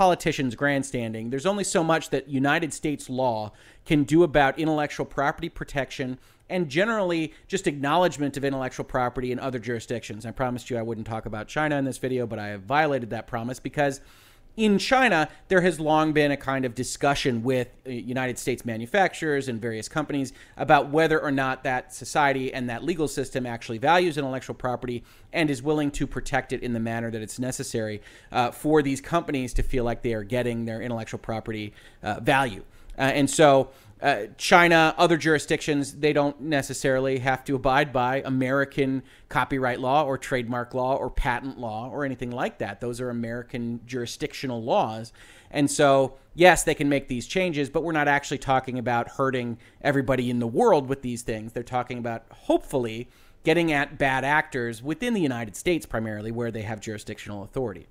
politicians 0.01 0.55
grandstanding. 0.55 1.29
There's 1.29 1.45
only 1.45 1.63
so 1.63 1.83
much 1.83 2.09
that 2.09 2.27
United 2.27 2.73
States 2.73 3.07
law 3.07 3.51
can 3.85 4.03
do 4.03 4.23
about 4.23 4.57
intellectual 4.57 5.05
property 5.05 5.47
protection 5.47 6.17
and 6.49 6.69
generally 6.69 7.35
just 7.47 7.67
acknowledgement 7.67 8.35
of 8.35 8.43
intellectual 8.43 8.83
property 8.83 9.31
in 9.31 9.37
other 9.37 9.59
jurisdictions. 9.59 10.25
I 10.25 10.31
promised 10.31 10.71
you 10.71 10.77
I 10.79 10.81
wouldn't 10.81 11.05
talk 11.05 11.27
about 11.27 11.47
China 11.47 11.77
in 11.77 11.85
this 11.85 11.99
video, 11.99 12.25
but 12.25 12.39
I 12.39 12.47
have 12.47 12.63
violated 12.63 13.11
that 13.11 13.27
promise 13.27 13.59
because 13.59 14.01
in 14.57 14.77
China, 14.77 15.29
there 15.47 15.61
has 15.61 15.79
long 15.79 16.11
been 16.11 16.31
a 16.31 16.37
kind 16.37 16.65
of 16.65 16.75
discussion 16.75 17.41
with 17.41 17.69
uh, 17.87 17.89
United 17.89 18.37
States 18.37 18.65
manufacturers 18.65 19.47
and 19.47 19.61
various 19.61 19.87
companies 19.87 20.33
about 20.57 20.89
whether 20.89 21.19
or 21.19 21.31
not 21.31 21.63
that 21.63 21.93
society 21.93 22.53
and 22.53 22.69
that 22.69 22.83
legal 22.83 23.07
system 23.07 23.45
actually 23.45 23.77
values 23.77 24.17
intellectual 24.17 24.55
property 24.55 25.03
and 25.31 25.49
is 25.49 25.63
willing 25.63 25.89
to 25.91 26.05
protect 26.05 26.51
it 26.51 26.61
in 26.61 26.73
the 26.73 26.79
manner 26.79 27.09
that 27.09 27.21
it's 27.21 27.39
necessary 27.39 28.01
uh, 28.31 28.51
for 28.51 28.81
these 28.81 28.99
companies 28.99 29.53
to 29.53 29.63
feel 29.63 29.85
like 29.85 30.01
they 30.01 30.13
are 30.13 30.23
getting 30.23 30.65
their 30.65 30.81
intellectual 30.81 31.19
property 31.19 31.73
uh, 32.03 32.19
value. 32.19 32.63
Uh, 32.97 33.03
and 33.03 33.29
so 33.29 33.69
uh, 34.01 34.25
China, 34.37 34.95
other 34.97 35.15
jurisdictions, 35.15 35.93
they 35.93 36.11
don't 36.11 36.41
necessarily 36.41 37.19
have 37.19 37.43
to 37.45 37.55
abide 37.55 37.93
by 37.93 38.21
American 38.25 39.03
copyright 39.29 39.79
law 39.79 40.03
or 40.03 40.17
trademark 40.17 40.73
law 40.73 40.95
or 40.95 41.09
patent 41.09 41.59
law 41.59 41.87
or 41.89 42.03
anything 42.03 42.31
like 42.31 42.57
that. 42.57 42.81
Those 42.81 42.99
are 42.99 43.09
American 43.09 43.79
jurisdictional 43.85 44.63
laws. 44.63 45.13
And 45.51 45.69
so, 45.69 46.15
yes, 46.33 46.63
they 46.63 46.73
can 46.73 46.89
make 46.89 47.09
these 47.09 47.27
changes, 47.27 47.69
but 47.69 47.83
we're 47.83 47.91
not 47.91 48.07
actually 48.07 48.39
talking 48.39 48.79
about 48.79 49.07
hurting 49.09 49.59
everybody 49.81 50.29
in 50.29 50.39
the 50.39 50.47
world 50.47 50.87
with 50.87 51.03
these 51.03 51.21
things. 51.21 51.53
They're 51.53 51.61
talking 51.61 51.99
about 51.99 52.23
hopefully 52.31 53.07
getting 53.43 53.71
at 53.71 53.97
bad 53.97 54.23
actors 54.23 54.81
within 54.81 55.13
the 55.13 55.21
United 55.21 55.55
States 55.55 55.85
primarily 55.85 56.31
where 56.31 56.51
they 56.51 56.61
have 56.61 56.79
jurisdictional 56.79 57.43
authority. 57.43 57.87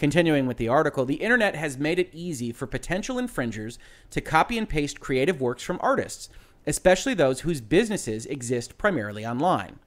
Continuing 0.00 0.46
with 0.46 0.56
the 0.56 0.66
article, 0.66 1.04
the 1.04 1.16
internet 1.16 1.54
has 1.54 1.76
made 1.76 1.98
it 1.98 2.08
easy 2.14 2.52
for 2.52 2.66
potential 2.66 3.18
infringers 3.18 3.78
to 4.08 4.22
copy 4.22 4.56
and 4.56 4.66
paste 4.66 4.98
creative 4.98 5.42
works 5.42 5.62
from 5.62 5.78
artists, 5.82 6.30
especially 6.66 7.12
those 7.12 7.40
whose 7.40 7.60
businesses 7.60 8.24
exist 8.24 8.78
primarily 8.78 9.26
online. 9.26 9.78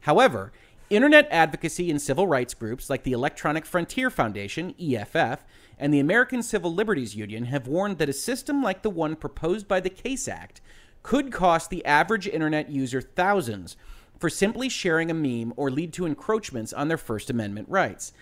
However, 0.00 0.52
Internet 0.88 1.28
advocacy 1.30 1.90
and 1.90 2.00
civil 2.00 2.26
rights 2.26 2.54
groups 2.54 2.88
like 2.88 3.02
the 3.02 3.12
Electronic 3.12 3.66
Frontier 3.66 4.08
Foundation, 4.08 4.74
EFF, 4.80 5.44
and 5.78 5.92
the 5.92 6.00
American 6.00 6.42
Civil 6.42 6.72
Liberties 6.72 7.14
Union 7.14 7.44
have 7.44 7.68
warned 7.68 7.98
that 7.98 8.08
a 8.08 8.14
system 8.14 8.62
like 8.62 8.80
the 8.80 8.88
one 8.88 9.16
proposed 9.16 9.68
by 9.68 9.80
the 9.80 9.90
CASE 9.90 10.28
Act 10.28 10.62
could 11.02 11.30
cost 11.30 11.68
the 11.68 11.84
average 11.84 12.26
internet 12.26 12.70
user 12.70 13.02
thousands 13.02 13.76
for 14.18 14.30
simply 14.30 14.70
sharing 14.70 15.10
a 15.10 15.14
meme 15.14 15.52
or 15.58 15.70
lead 15.70 15.92
to 15.92 16.06
encroachments 16.06 16.72
on 16.72 16.88
their 16.88 16.96
First 16.96 17.28
Amendment 17.28 17.68
rights. 17.68 18.14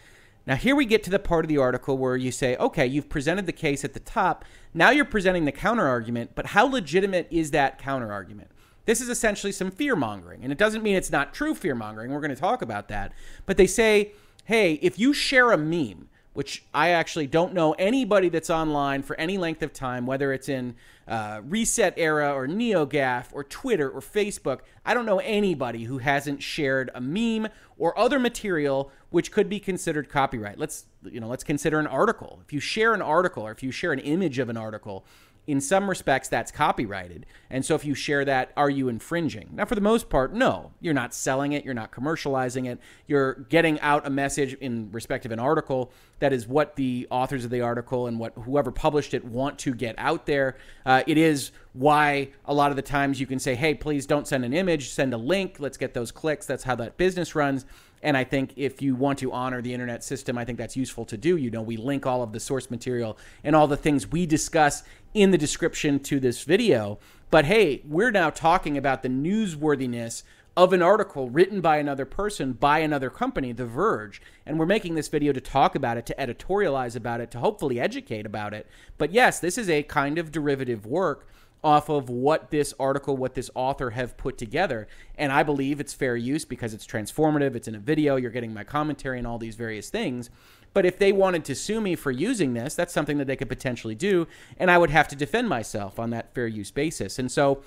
Now, 0.46 0.54
here 0.54 0.76
we 0.76 0.84
get 0.84 1.02
to 1.04 1.10
the 1.10 1.18
part 1.18 1.44
of 1.44 1.48
the 1.48 1.58
article 1.58 1.98
where 1.98 2.16
you 2.16 2.30
say, 2.30 2.56
okay, 2.56 2.86
you've 2.86 3.08
presented 3.08 3.46
the 3.46 3.52
case 3.52 3.84
at 3.84 3.94
the 3.94 4.00
top. 4.00 4.44
Now 4.72 4.90
you're 4.90 5.04
presenting 5.04 5.44
the 5.44 5.52
counterargument, 5.52 6.28
but 6.36 6.46
how 6.46 6.66
legitimate 6.66 7.26
is 7.30 7.50
that 7.50 7.80
counterargument? 7.80 8.46
This 8.84 9.00
is 9.00 9.08
essentially 9.08 9.50
some 9.50 9.72
fear 9.72 9.96
mongering. 9.96 10.44
And 10.44 10.52
it 10.52 10.58
doesn't 10.58 10.84
mean 10.84 10.94
it's 10.94 11.10
not 11.10 11.34
true 11.34 11.54
fear 11.54 11.74
mongering. 11.74 12.12
We're 12.12 12.20
going 12.20 12.34
to 12.34 12.40
talk 12.40 12.62
about 12.62 12.86
that. 12.88 13.12
But 13.44 13.56
they 13.56 13.66
say, 13.66 14.12
hey, 14.44 14.74
if 14.74 14.98
you 15.00 15.12
share 15.12 15.50
a 15.50 15.58
meme, 15.58 16.08
which 16.36 16.64
I 16.74 16.90
actually 16.90 17.26
don't 17.26 17.54
know 17.54 17.72
anybody 17.78 18.28
that's 18.28 18.50
online 18.50 19.02
for 19.02 19.18
any 19.18 19.38
length 19.38 19.62
of 19.62 19.72
time, 19.72 20.04
whether 20.04 20.34
it's 20.34 20.50
in 20.50 20.74
uh, 21.08 21.40
Reset 21.42 21.94
Era 21.96 22.30
or 22.34 22.46
NeoGAF 22.46 23.28
or 23.32 23.42
Twitter 23.42 23.88
or 23.88 24.02
Facebook. 24.02 24.60
I 24.84 24.92
don't 24.92 25.06
know 25.06 25.18
anybody 25.20 25.84
who 25.84 25.96
hasn't 25.96 26.42
shared 26.42 26.90
a 26.94 27.00
meme 27.00 27.48
or 27.78 27.98
other 27.98 28.18
material 28.18 28.92
which 29.08 29.32
could 29.32 29.48
be 29.48 29.58
considered 29.58 30.10
copyright. 30.10 30.58
Let's 30.58 30.84
you 31.04 31.20
know, 31.20 31.28
let's 31.28 31.44
consider 31.44 31.78
an 31.78 31.86
article. 31.86 32.40
If 32.44 32.52
you 32.52 32.60
share 32.60 32.92
an 32.92 33.00
article 33.00 33.44
or 33.44 33.50
if 33.50 33.62
you 33.62 33.70
share 33.70 33.94
an 33.94 34.00
image 34.00 34.38
of 34.38 34.50
an 34.50 34.58
article, 34.58 35.06
in 35.46 35.60
some 35.60 35.88
respects 35.88 36.28
that's 36.28 36.50
copyrighted. 36.50 37.24
And 37.50 37.64
so 37.64 37.74
if 37.74 37.84
you 37.84 37.94
share 37.94 38.24
that, 38.24 38.52
are 38.56 38.68
you 38.68 38.88
infringing? 38.88 39.50
Now, 39.52 39.64
for 39.64 39.76
the 39.76 39.80
most 39.80 40.08
part, 40.08 40.34
no. 40.34 40.72
You're 40.80 40.94
not 40.94 41.14
selling 41.14 41.52
it, 41.52 41.64
you're 41.64 41.74
not 41.74 41.92
commercializing 41.92 42.66
it. 42.66 42.80
You're 43.06 43.34
getting 43.34 43.78
out 43.80 44.06
a 44.06 44.10
message 44.10 44.54
in 44.54 44.90
respect 44.90 45.24
of 45.24 45.32
an 45.32 45.38
article 45.38 45.92
that 46.18 46.32
is 46.32 46.48
what 46.48 46.76
the 46.76 47.06
authors 47.10 47.44
of 47.44 47.50
the 47.50 47.60
article 47.60 48.06
and 48.06 48.18
what 48.18 48.32
whoever 48.34 48.72
published 48.72 49.14
it 49.14 49.24
want 49.24 49.58
to 49.60 49.74
get 49.74 49.94
out 49.98 50.26
there. 50.26 50.56
Uh, 50.84 51.02
it 51.06 51.18
is 51.18 51.52
why 51.74 52.30
a 52.46 52.54
lot 52.54 52.70
of 52.70 52.76
the 52.76 52.82
times 52.82 53.20
you 53.20 53.26
can 53.26 53.38
say, 53.38 53.54
hey, 53.54 53.74
please 53.74 54.06
don't 54.06 54.26
send 54.26 54.44
an 54.44 54.52
image, 54.52 54.88
send 54.88 55.12
a 55.12 55.18
link, 55.18 55.56
let's 55.60 55.76
get 55.76 55.94
those 55.94 56.10
clicks. 56.10 56.46
That's 56.46 56.64
how 56.64 56.74
that 56.76 56.96
business 56.96 57.34
runs. 57.34 57.66
And 58.02 58.16
I 58.16 58.24
think 58.24 58.52
if 58.56 58.82
you 58.82 58.94
want 58.94 59.18
to 59.20 59.32
honor 59.32 59.62
the 59.62 59.72
internet 59.72 60.04
system, 60.04 60.38
I 60.38 60.44
think 60.44 60.58
that's 60.58 60.76
useful 60.76 61.04
to 61.06 61.16
do. 61.16 61.36
You 61.36 61.50
know, 61.50 61.62
we 61.62 61.76
link 61.76 62.06
all 62.06 62.22
of 62.22 62.32
the 62.32 62.40
source 62.40 62.70
material 62.70 63.18
and 63.42 63.56
all 63.56 63.66
the 63.66 63.76
things 63.76 64.06
we 64.06 64.26
discuss 64.26 64.82
in 65.14 65.30
the 65.30 65.38
description 65.38 65.98
to 66.00 66.20
this 66.20 66.44
video. 66.44 66.98
But 67.30 67.46
hey, 67.46 67.82
we're 67.86 68.10
now 68.10 68.30
talking 68.30 68.76
about 68.76 69.02
the 69.02 69.08
newsworthiness 69.08 70.22
of 70.56 70.72
an 70.72 70.80
article 70.80 71.28
written 71.28 71.60
by 71.60 71.76
another 71.76 72.06
person 72.06 72.54
by 72.54 72.78
another 72.78 73.10
company, 73.10 73.52
The 73.52 73.66
Verge. 73.66 74.22
And 74.46 74.58
we're 74.58 74.66
making 74.66 74.94
this 74.94 75.08
video 75.08 75.32
to 75.32 75.40
talk 75.40 75.74
about 75.74 75.98
it, 75.98 76.06
to 76.06 76.14
editorialize 76.14 76.96
about 76.96 77.20
it, 77.20 77.30
to 77.32 77.38
hopefully 77.38 77.78
educate 77.78 78.24
about 78.24 78.54
it. 78.54 78.66
But 78.96 79.12
yes, 79.12 79.38
this 79.38 79.58
is 79.58 79.68
a 79.68 79.82
kind 79.82 80.18
of 80.18 80.32
derivative 80.32 80.86
work 80.86 81.28
off 81.66 81.88
of 81.88 82.08
what 82.08 82.52
this 82.52 82.72
article, 82.78 83.16
what 83.16 83.34
this 83.34 83.50
author 83.56 83.90
have 83.90 84.16
put 84.16 84.38
together. 84.38 84.86
And 85.18 85.32
I 85.32 85.42
believe 85.42 85.80
it's 85.80 85.92
fair 85.92 86.16
use 86.16 86.44
because 86.44 86.72
it's 86.72 86.86
transformative, 86.86 87.56
it's 87.56 87.66
in 87.66 87.74
a 87.74 87.80
video, 87.80 88.14
you're 88.14 88.30
getting 88.30 88.54
my 88.54 88.62
commentary 88.62 89.18
and 89.18 89.26
all 89.26 89.36
these 89.36 89.56
various 89.56 89.90
things. 89.90 90.30
But 90.72 90.86
if 90.86 90.96
they 90.96 91.10
wanted 91.10 91.44
to 91.46 91.56
sue 91.56 91.80
me 91.80 91.96
for 91.96 92.12
using 92.12 92.54
this, 92.54 92.76
that's 92.76 92.92
something 92.92 93.18
that 93.18 93.26
they 93.26 93.34
could 93.34 93.48
potentially 93.48 93.96
do. 93.96 94.28
And 94.58 94.70
I 94.70 94.78
would 94.78 94.90
have 94.90 95.08
to 95.08 95.16
defend 95.16 95.48
myself 95.48 95.98
on 95.98 96.10
that 96.10 96.32
fair 96.32 96.46
use 96.46 96.70
basis. 96.70 97.18
And 97.18 97.32
so 97.32 97.64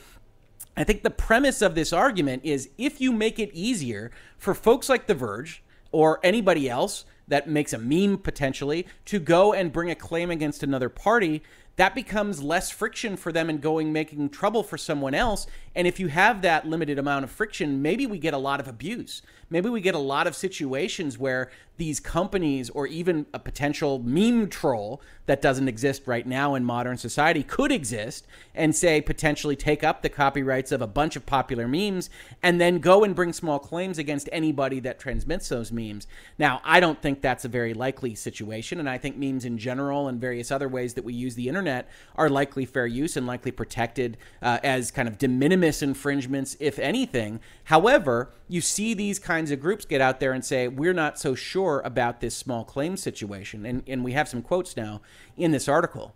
I 0.78 0.86
think 0.86 1.04
the 1.04 1.10
premise 1.10 1.62
of 1.62 1.76
this 1.76 1.92
argument 1.92 2.46
is 2.46 2.70
if 2.78 3.02
you 3.02 3.12
make 3.12 3.38
it 3.38 3.50
easier 3.52 4.12
for 4.38 4.54
folks 4.54 4.88
like 4.88 5.08
The 5.08 5.14
Verge 5.14 5.62
or 5.92 6.22
anybody 6.24 6.70
else 6.70 7.04
that 7.28 7.50
makes 7.50 7.74
a 7.74 7.78
meme 7.78 8.20
potentially 8.20 8.88
to 9.06 9.20
go 9.20 9.52
and 9.52 9.74
bring 9.74 9.92
a 9.92 9.96
claim 9.96 10.32
against 10.32 10.64
another 10.64 10.88
party, 10.88 11.44
that 11.80 11.96
becomes 11.96 12.44
less 12.44 12.70
friction 12.70 13.16
for 13.16 13.32
them 13.32 13.50
in 13.50 13.60
going 13.60 13.94
making 13.94 14.28
trouble 14.28 14.64
for 14.64 14.78
someone 14.78 15.14
else. 15.14 15.48
And 15.76 15.88
if 15.88 15.98
you 15.98 16.10
have 16.10 16.42
that 16.42 16.68
limited 16.68 17.00
amount 17.00 17.24
of 17.24 17.32
friction, 17.32 17.82
maybe 17.82 18.06
we 18.06 18.20
get 18.20 18.34
a 18.34 18.38
lot 18.38 18.60
of 18.60 18.68
abuse. 18.68 19.22
Maybe 19.50 19.70
we 19.70 19.80
get 19.80 19.96
a 19.96 20.00
lot 20.00 20.28
of 20.28 20.36
situations 20.36 21.18
where 21.18 21.50
these 21.80 22.00
companies 22.00 22.70
or 22.70 22.86
even 22.86 23.26
a 23.34 23.40
potential 23.40 24.00
meme 24.00 24.48
troll 24.50 25.02
that 25.26 25.42
doesn't 25.42 25.68
exist 25.68 26.04
right 26.06 26.28
now 26.28 26.56
in 26.56 26.64
modern 26.64 26.98
society 26.98 27.42
could 27.42 27.72
exist 27.72 28.28
and 28.54 28.76
say 28.76 29.00
potentially 29.00 29.56
take 29.56 29.84
up 29.84 30.02
the 30.02 30.10
copyrights 30.10 30.72
of 30.72 30.82
a 30.82 30.88
bunch 30.88 31.16
of 31.16 31.26
popular 31.26 31.68
memes 31.68 32.10
and 32.44 32.60
then 32.60 32.80
go 32.80 33.04
and 33.04 33.16
bring 33.16 33.32
small 33.32 33.60
claims 33.60 33.98
against 33.98 34.28
anybody 34.32 34.80
that 34.80 35.00
transmits 35.00 35.48
those 35.50 35.72
memes. 35.72 36.06
Now, 36.38 36.62
I 36.64 36.80
don't 36.80 37.02
think 37.02 37.22
that's 37.22 37.46
a 37.46 37.48
very 37.48 37.74
likely 37.74 38.14
situation 38.14 38.80
and 38.80 38.90
I 38.90 38.98
think 38.98 39.18
memes 39.18 39.46
in 39.46 39.58
general 39.58 40.08
and 40.08 40.20
various 40.20 40.52
other 40.52 40.68
ways 40.68 40.96
that 40.96 41.06
we 41.06 41.14
use 41.14 41.36
the 41.36 41.48
internet 41.48 41.90
are 42.16 42.30
likely 42.30 42.66
fair 42.66 42.88
use 42.88 43.16
and 43.16 43.26
likely 43.26 43.52
protected 43.52 44.18
uh, 44.42 44.60
as 44.64 44.92
kind 44.92 45.08
of 45.08 45.18
de 45.18 45.28
minimis 45.28 45.82
infringements 45.82 46.58
if 46.60 46.78
anything. 46.78 47.40
However, 47.66 48.32
you 48.50 48.62
see 48.62 48.96
these 48.96 49.20
kinds 49.20 49.52
of 49.52 49.62
groups 49.62 49.86
get 49.86 50.02
out 50.02 50.20
there 50.20 50.34
and 50.34 50.44
say 50.44 50.68
we're 50.68 50.92
not 50.92 51.20
so 51.20 51.36
sure 51.36 51.69
sure 51.70 51.82
about 51.86 52.20
this 52.20 52.36
small 52.36 52.64
claim 52.64 52.98
situation. 52.98 53.66
And, 53.66 53.84
and 53.88 54.04
we 54.04 54.14
have 54.14 54.28
some 54.28 54.42
quotes 54.42 54.76
now 54.76 55.02
in 55.38 55.52
this 55.52 55.68
article. 55.68 56.14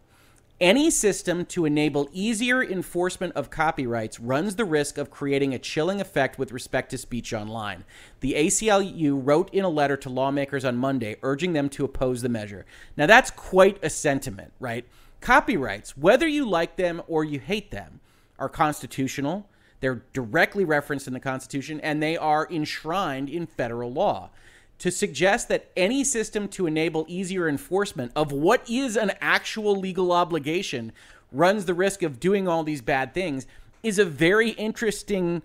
Any 0.61 0.89
system 0.91 1.45
to 1.47 1.65
enable 1.65 2.09
easier 2.13 2.63
enforcement 2.63 3.33
of 3.35 3.49
copyrights 3.49 4.19
runs 4.19 4.55
the 4.55 4.65
risk 4.65 4.97
of 4.97 5.11
creating 5.11 5.53
a 5.53 5.59
chilling 5.59 5.99
effect 5.99 6.37
with 6.37 6.51
respect 6.51 6.91
to 6.91 6.97
speech 6.97 7.33
online. 7.33 7.83
The 8.21 8.33
ACLU 8.33 9.19
wrote 9.21 9.53
in 9.53 9.65
a 9.65 9.69
letter 9.69 9.97
to 9.97 10.09
lawmakers 10.09 10.63
on 10.63 10.77
Monday 10.77 11.17
urging 11.21 11.53
them 11.53 11.69
to 11.69 11.85
oppose 11.85 12.21
the 12.21 12.29
measure. 12.29 12.65
Now, 12.95 13.07
that's 13.07 13.31
quite 13.31 13.83
a 13.83 13.89
sentiment, 13.89 14.53
right? 14.59 14.85
Copyrights, 15.21 15.97
whether 15.97 16.27
you 16.27 16.47
like 16.47 16.77
them 16.77 17.01
or 17.07 17.23
you 17.25 17.39
hate 17.39 17.71
them, 17.71 17.99
are 18.39 18.49
constitutional. 18.49 19.49
They're 19.81 20.03
directly 20.13 20.65
referenced 20.65 21.07
in 21.07 21.13
the 21.13 21.19
Constitution 21.19 21.81
and 21.81 22.01
they 22.01 22.15
are 22.15 22.47
enshrined 22.49 23.29
in 23.29 23.47
federal 23.47 23.91
law 23.91 24.29
to 24.83 24.91
suggest 24.91 25.47
that 25.47 25.71
any 25.77 26.03
system 26.03 26.45
to 26.45 26.67
enable 26.67 27.05
easier 27.07 27.47
enforcement 27.47 28.11
of 28.17 28.33
what 28.33 28.69
is 28.69 28.97
an 28.97 29.13
actual 29.21 29.77
legal 29.77 30.11
obligation 30.11 30.91
runs 31.31 31.63
the 31.63 31.73
risk 31.73 32.03
of 32.03 32.19
doing 32.19 32.49
all 32.49 32.65
these 32.65 32.81
bad 32.81 33.13
things 33.13 33.47
is 33.81 33.97
a 33.97 34.03
very 34.03 34.49
interesting 34.49 35.41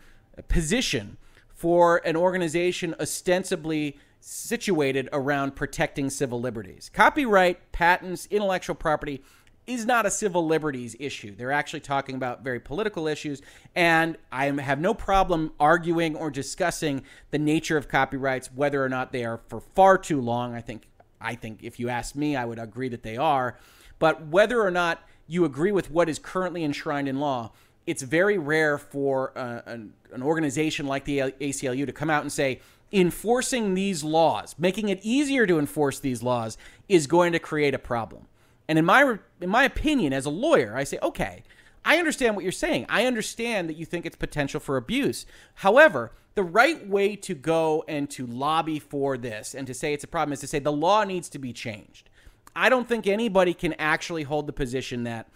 position 0.48 1.16
for 1.54 1.98
an 2.04 2.16
organization 2.16 2.96
ostensibly 2.98 3.96
situated 4.18 5.08
around 5.12 5.54
protecting 5.54 6.10
civil 6.10 6.40
liberties. 6.40 6.90
Copyright, 6.92 7.70
patents, 7.70 8.26
intellectual 8.32 8.74
property 8.74 9.22
is 9.68 9.84
not 9.84 10.06
a 10.06 10.10
civil 10.10 10.46
liberties 10.46 10.96
issue. 10.98 11.36
They're 11.36 11.52
actually 11.52 11.80
talking 11.80 12.14
about 12.14 12.42
very 12.42 12.58
political 12.58 13.06
issues. 13.06 13.42
And 13.76 14.16
I 14.32 14.46
have 14.46 14.80
no 14.80 14.94
problem 14.94 15.52
arguing 15.60 16.16
or 16.16 16.30
discussing 16.30 17.02
the 17.30 17.38
nature 17.38 17.76
of 17.76 17.86
copyrights, 17.86 18.50
whether 18.54 18.82
or 18.82 18.88
not 18.88 19.12
they 19.12 19.26
are 19.26 19.40
for 19.48 19.60
far 19.60 19.98
too 19.98 20.22
long. 20.22 20.54
I 20.54 20.62
think, 20.62 20.88
I 21.20 21.34
think 21.34 21.62
if 21.62 21.78
you 21.78 21.90
ask 21.90 22.16
me, 22.16 22.34
I 22.34 22.46
would 22.46 22.58
agree 22.58 22.88
that 22.88 23.02
they 23.02 23.18
are. 23.18 23.58
But 23.98 24.26
whether 24.28 24.62
or 24.62 24.70
not 24.70 25.02
you 25.26 25.44
agree 25.44 25.72
with 25.72 25.90
what 25.90 26.08
is 26.08 26.18
currently 26.18 26.64
enshrined 26.64 27.06
in 27.06 27.20
law, 27.20 27.52
it's 27.86 28.02
very 28.02 28.38
rare 28.38 28.78
for 28.78 29.36
uh, 29.36 29.60
an, 29.66 29.92
an 30.12 30.22
organization 30.22 30.86
like 30.86 31.04
the 31.04 31.18
ACLU 31.18 31.84
to 31.84 31.92
come 31.92 32.08
out 32.08 32.22
and 32.22 32.32
say, 32.32 32.60
enforcing 32.90 33.74
these 33.74 34.02
laws, 34.02 34.54
making 34.58 34.88
it 34.88 34.98
easier 35.02 35.46
to 35.46 35.58
enforce 35.58 36.00
these 36.00 36.22
laws, 36.22 36.56
is 36.88 37.06
going 37.06 37.32
to 37.32 37.38
create 37.38 37.74
a 37.74 37.78
problem. 37.78 38.26
And 38.68 38.78
in 38.78 38.84
my 38.84 39.18
in 39.40 39.48
my 39.48 39.64
opinion, 39.64 40.12
as 40.12 40.26
a 40.26 40.30
lawyer, 40.30 40.76
I 40.76 40.84
say, 40.84 40.98
okay, 41.02 41.42
I 41.84 41.98
understand 41.98 42.36
what 42.36 42.42
you're 42.42 42.52
saying. 42.52 42.86
I 42.88 43.06
understand 43.06 43.68
that 43.68 43.76
you 43.76 43.86
think 43.86 44.04
it's 44.04 44.16
potential 44.16 44.60
for 44.60 44.76
abuse. 44.76 45.24
However, 45.54 46.12
the 46.34 46.42
right 46.42 46.86
way 46.86 47.16
to 47.16 47.34
go 47.34 47.84
and 47.88 48.08
to 48.10 48.26
lobby 48.26 48.78
for 48.78 49.16
this 49.16 49.54
and 49.54 49.66
to 49.66 49.74
say 49.74 49.92
it's 49.92 50.04
a 50.04 50.08
problem 50.08 50.32
is 50.32 50.40
to 50.40 50.46
say 50.46 50.58
the 50.58 50.70
law 50.70 51.02
needs 51.04 51.28
to 51.30 51.38
be 51.38 51.52
changed. 51.52 52.10
I 52.54 52.68
don't 52.68 52.88
think 52.88 53.06
anybody 53.06 53.54
can 53.54 53.72
actually 53.74 54.24
hold 54.24 54.46
the 54.46 54.52
position 54.52 55.04
that, 55.04 55.28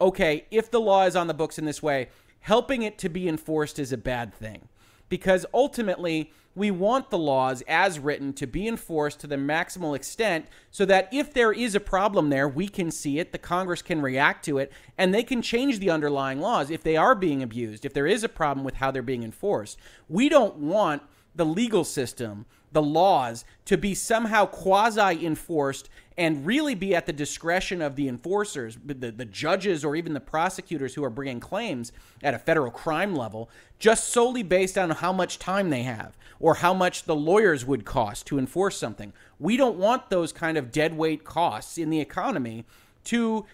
okay, 0.00 0.46
if 0.50 0.70
the 0.70 0.80
law 0.80 1.04
is 1.04 1.14
on 1.14 1.26
the 1.26 1.34
books 1.34 1.58
in 1.58 1.64
this 1.64 1.82
way, 1.82 2.08
helping 2.40 2.82
it 2.82 2.98
to 2.98 3.08
be 3.08 3.28
enforced 3.28 3.78
is 3.78 3.92
a 3.92 3.96
bad 3.98 4.32
thing. 4.32 4.68
Because 5.08 5.46
ultimately, 5.54 6.32
we 6.54 6.70
want 6.70 7.10
the 7.10 7.18
laws 7.18 7.62
as 7.68 7.98
written 7.98 8.32
to 8.34 8.46
be 8.46 8.66
enforced 8.66 9.20
to 9.20 9.26
the 9.26 9.36
maximal 9.36 9.94
extent 9.94 10.46
so 10.70 10.84
that 10.84 11.08
if 11.12 11.32
there 11.32 11.52
is 11.52 11.74
a 11.74 11.80
problem 11.80 12.30
there, 12.30 12.48
we 12.48 12.68
can 12.68 12.90
see 12.90 13.18
it, 13.18 13.32
the 13.32 13.38
Congress 13.38 13.80
can 13.80 14.02
react 14.02 14.44
to 14.44 14.58
it, 14.58 14.72
and 14.98 15.14
they 15.14 15.22
can 15.22 15.40
change 15.40 15.78
the 15.78 15.90
underlying 15.90 16.40
laws 16.40 16.70
if 16.70 16.82
they 16.82 16.96
are 16.96 17.14
being 17.14 17.42
abused, 17.42 17.84
if 17.84 17.94
there 17.94 18.06
is 18.06 18.24
a 18.24 18.28
problem 18.28 18.64
with 18.64 18.74
how 18.74 18.90
they're 18.90 19.02
being 19.02 19.22
enforced. 19.22 19.78
We 20.08 20.28
don't 20.28 20.56
want 20.56 21.02
the 21.34 21.46
legal 21.46 21.84
system 21.84 22.46
the 22.72 22.82
laws 22.82 23.44
to 23.64 23.76
be 23.76 23.94
somehow 23.94 24.46
quasi 24.46 25.24
enforced 25.24 25.88
and 26.18 26.44
really 26.44 26.74
be 26.74 26.96
at 26.96 27.06
the 27.06 27.12
discretion 27.12 27.80
of 27.80 27.94
the 27.94 28.08
enforcers, 28.08 28.76
the, 28.84 29.12
the 29.12 29.24
judges, 29.24 29.84
or 29.84 29.94
even 29.94 30.14
the 30.14 30.20
prosecutors 30.20 30.94
who 30.94 31.04
are 31.04 31.10
bringing 31.10 31.38
claims 31.38 31.92
at 32.24 32.34
a 32.34 32.38
federal 32.38 32.72
crime 32.72 33.14
level, 33.14 33.48
just 33.78 34.08
solely 34.08 34.42
based 34.42 34.76
on 34.76 34.90
how 34.90 35.12
much 35.12 35.38
time 35.38 35.70
they 35.70 35.84
have 35.84 36.18
or 36.40 36.56
how 36.56 36.74
much 36.74 37.04
the 37.04 37.14
lawyers 37.14 37.64
would 37.64 37.84
cost 37.84 38.26
to 38.26 38.38
enforce 38.38 38.76
something. 38.76 39.12
We 39.38 39.56
don't 39.56 39.78
want 39.78 40.10
those 40.10 40.32
kind 40.32 40.58
of 40.58 40.72
deadweight 40.72 41.22
costs 41.22 41.78
in 41.78 41.88
the 41.88 42.00
economy 42.00 42.64
to 43.04 43.46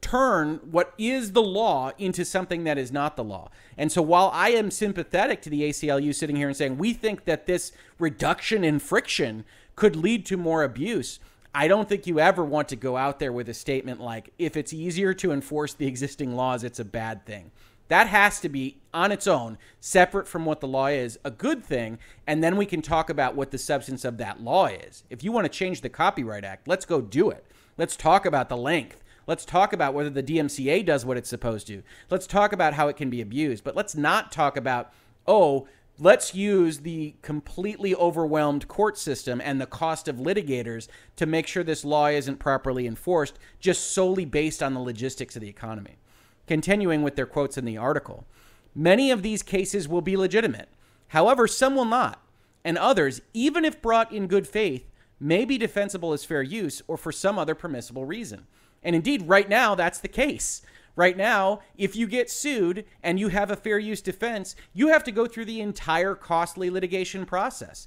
turn 0.00 0.56
what 0.70 0.94
is 0.98 1.32
the 1.32 1.42
law 1.42 1.92
into 1.98 2.24
something 2.24 2.64
that 2.64 2.78
is 2.78 2.90
not 2.90 3.16
the 3.16 3.24
law. 3.24 3.48
And 3.76 3.92
so 3.92 4.02
while 4.02 4.30
I 4.34 4.50
am 4.50 4.72
sympathetic 4.72 5.40
to 5.42 5.50
the 5.50 5.62
ACLU 5.62 6.12
sitting 6.12 6.36
here 6.36 6.48
and 6.48 6.56
saying 6.56 6.78
we 6.78 6.92
think 6.92 7.26
that 7.26 7.46
this 7.46 7.70
reduction 8.00 8.64
in 8.64 8.80
friction 8.80 9.44
could 9.76 9.94
lead 9.94 10.26
to 10.26 10.36
more 10.36 10.64
abuse, 10.64 11.20
I 11.54 11.68
don't 11.68 11.88
think 11.88 12.06
you 12.06 12.20
ever 12.20 12.44
want 12.44 12.68
to 12.68 12.76
go 12.76 12.96
out 12.96 13.18
there 13.18 13.32
with 13.32 13.48
a 13.48 13.54
statement 13.54 14.00
like 14.00 14.30
if 14.38 14.56
it's 14.56 14.72
easier 14.72 15.14
to 15.14 15.32
enforce 15.32 15.74
the 15.74 15.86
existing 15.86 16.36
laws, 16.36 16.62
it's 16.64 16.78
a 16.78 16.84
bad 16.84 17.24
thing. 17.26 17.50
That 17.88 18.06
has 18.06 18.38
to 18.40 18.50
be 18.50 18.76
on 18.92 19.12
its 19.12 19.26
own, 19.26 19.56
separate 19.80 20.28
from 20.28 20.44
what 20.44 20.60
the 20.60 20.68
law 20.68 20.88
is, 20.88 21.18
a 21.24 21.30
good 21.30 21.64
thing, 21.64 21.98
and 22.26 22.44
then 22.44 22.56
we 22.56 22.66
can 22.66 22.82
talk 22.82 23.08
about 23.08 23.34
what 23.34 23.50
the 23.50 23.58
substance 23.58 24.04
of 24.04 24.18
that 24.18 24.42
law 24.42 24.66
is. 24.66 25.04
If 25.08 25.24
you 25.24 25.32
want 25.32 25.46
to 25.46 25.58
change 25.58 25.80
the 25.80 25.88
Copyright 25.88 26.44
Act, 26.44 26.68
let's 26.68 26.84
go 26.84 27.00
do 27.00 27.30
it. 27.30 27.46
Let's 27.78 27.96
talk 27.96 28.26
about 28.26 28.50
the 28.50 28.58
length. 28.58 29.02
Let's 29.26 29.44
talk 29.44 29.72
about 29.72 29.94
whether 29.94 30.10
the 30.10 30.22
DMCA 30.22 30.84
does 30.84 31.04
what 31.04 31.16
it's 31.16 31.28
supposed 31.30 31.66
to. 31.68 31.82
Let's 32.10 32.26
talk 32.26 32.52
about 32.52 32.74
how 32.74 32.88
it 32.88 32.96
can 32.96 33.10
be 33.10 33.20
abused. 33.20 33.62
But 33.62 33.76
let's 33.76 33.94
not 33.94 34.32
talk 34.32 34.56
about, 34.56 34.92
oh, 35.26 35.68
let's 35.98 36.34
use 36.34 36.78
the 36.78 37.14
completely 37.22 37.94
overwhelmed 37.94 38.68
court 38.68 38.96
system 38.96 39.40
and 39.40 39.60
the 39.60 39.66
cost 39.66 40.08
of 40.08 40.16
litigators 40.16 40.88
to 41.16 41.26
make 41.26 41.46
sure 41.46 41.64
this 41.64 41.84
law 41.84 42.06
isn't 42.06 42.38
properly 42.38 42.86
enforced 42.86 43.38
just 43.58 43.92
solely 43.92 44.24
based 44.24 44.62
on 44.62 44.74
the 44.74 44.80
logistics 44.80 45.34
of 45.34 45.42
the 45.42 45.48
economy. 45.48 45.98
Continuing 46.46 47.02
with 47.02 47.16
their 47.16 47.26
quotes 47.26 47.58
in 47.58 47.64
the 47.64 47.76
article, 47.76 48.26
many 48.74 49.10
of 49.10 49.22
these 49.22 49.42
cases 49.42 49.88
will 49.88 50.00
be 50.00 50.16
legitimate. 50.16 50.68
However, 51.08 51.46
some 51.46 51.74
will 51.74 51.84
not. 51.84 52.22
And 52.64 52.78
others, 52.78 53.20
even 53.34 53.64
if 53.64 53.82
brought 53.82 54.12
in 54.12 54.26
good 54.26 54.46
faith, 54.46 54.88
may 55.20 55.44
be 55.44 55.58
defensible 55.58 56.12
as 56.12 56.24
fair 56.24 56.42
use 56.42 56.80
or 56.86 56.96
for 56.96 57.12
some 57.12 57.38
other 57.38 57.54
permissible 57.54 58.04
reason. 58.04 58.46
And 58.82 58.94
indeed, 58.94 59.28
right 59.28 59.48
now, 59.48 59.74
that's 59.74 59.98
the 59.98 60.08
case. 60.08 60.62
Right 60.98 61.16
now, 61.16 61.60
if 61.76 61.94
you 61.94 62.08
get 62.08 62.28
sued 62.28 62.84
and 63.04 63.20
you 63.20 63.28
have 63.28 63.52
a 63.52 63.56
fair 63.56 63.78
use 63.78 64.02
defense, 64.02 64.56
you 64.74 64.88
have 64.88 65.04
to 65.04 65.12
go 65.12 65.26
through 65.26 65.44
the 65.44 65.60
entire 65.60 66.16
costly 66.16 66.70
litigation 66.70 67.24
process. 67.24 67.86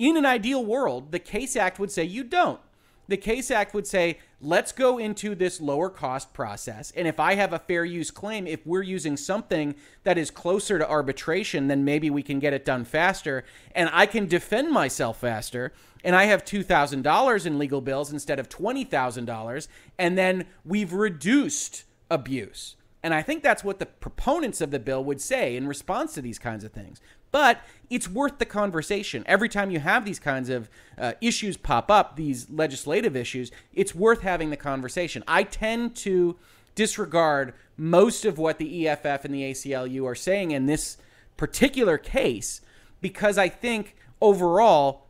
In 0.00 0.16
an 0.16 0.26
ideal 0.26 0.64
world, 0.64 1.12
the 1.12 1.20
Case 1.20 1.54
Act 1.54 1.78
would 1.78 1.92
say 1.92 2.02
you 2.02 2.24
don't. 2.24 2.58
The 3.06 3.16
Case 3.16 3.52
Act 3.52 3.72
would 3.72 3.86
say, 3.86 4.18
let's 4.40 4.72
go 4.72 4.98
into 4.98 5.36
this 5.36 5.60
lower 5.60 5.88
cost 5.88 6.32
process. 6.34 6.90
And 6.96 7.06
if 7.06 7.20
I 7.20 7.36
have 7.36 7.52
a 7.52 7.60
fair 7.60 7.84
use 7.84 8.10
claim, 8.10 8.48
if 8.48 8.66
we're 8.66 8.82
using 8.82 9.16
something 9.16 9.76
that 10.02 10.18
is 10.18 10.28
closer 10.28 10.80
to 10.80 10.88
arbitration, 10.88 11.68
then 11.68 11.84
maybe 11.84 12.10
we 12.10 12.24
can 12.24 12.40
get 12.40 12.52
it 12.52 12.64
done 12.64 12.84
faster 12.84 13.44
and 13.76 13.88
I 13.92 14.06
can 14.06 14.26
defend 14.26 14.72
myself 14.72 15.20
faster 15.20 15.72
and 16.02 16.16
I 16.16 16.24
have 16.24 16.44
$2,000 16.44 17.46
in 17.46 17.58
legal 17.60 17.80
bills 17.80 18.12
instead 18.12 18.40
of 18.40 18.48
$20,000, 18.48 19.68
and 20.00 20.18
then 20.18 20.46
we've 20.64 20.92
reduced 20.92 21.84
abuse. 22.12 22.76
And 23.02 23.12
I 23.12 23.22
think 23.22 23.42
that's 23.42 23.64
what 23.64 23.78
the 23.78 23.86
proponents 23.86 24.60
of 24.60 24.70
the 24.70 24.78
bill 24.78 25.02
would 25.04 25.20
say 25.20 25.56
in 25.56 25.66
response 25.66 26.14
to 26.14 26.22
these 26.22 26.38
kinds 26.38 26.62
of 26.62 26.72
things. 26.72 27.00
But 27.32 27.60
it's 27.90 28.08
worth 28.08 28.38
the 28.38 28.44
conversation. 28.44 29.24
Every 29.26 29.48
time 29.48 29.70
you 29.70 29.80
have 29.80 30.04
these 30.04 30.20
kinds 30.20 30.50
of 30.50 30.68
uh, 30.98 31.14
issues 31.20 31.56
pop 31.56 31.90
up, 31.90 32.14
these 32.14 32.48
legislative 32.50 33.16
issues, 33.16 33.50
it's 33.72 33.94
worth 33.94 34.20
having 34.20 34.50
the 34.50 34.56
conversation. 34.56 35.24
I 35.26 35.42
tend 35.42 35.96
to 35.96 36.36
disregard 36.74 37.54
most 37.76 38.24
of 38.24 38.38
what 38.38 38.58
the 38.58 38.86
EFF 38.86 39.24
and 39.24 39.34
the 39.34 39.50
ACLU 39.50 40.06
are 40.06 40.14
saying 40.14 40.50
in 40.50 40.66
this 40.66 40.98
particular 41.36 41.98
case 41.98 42.60
because 43.00 43.38
I 43.38 43.48
think 43.48 43.96
overall 44.20 45.06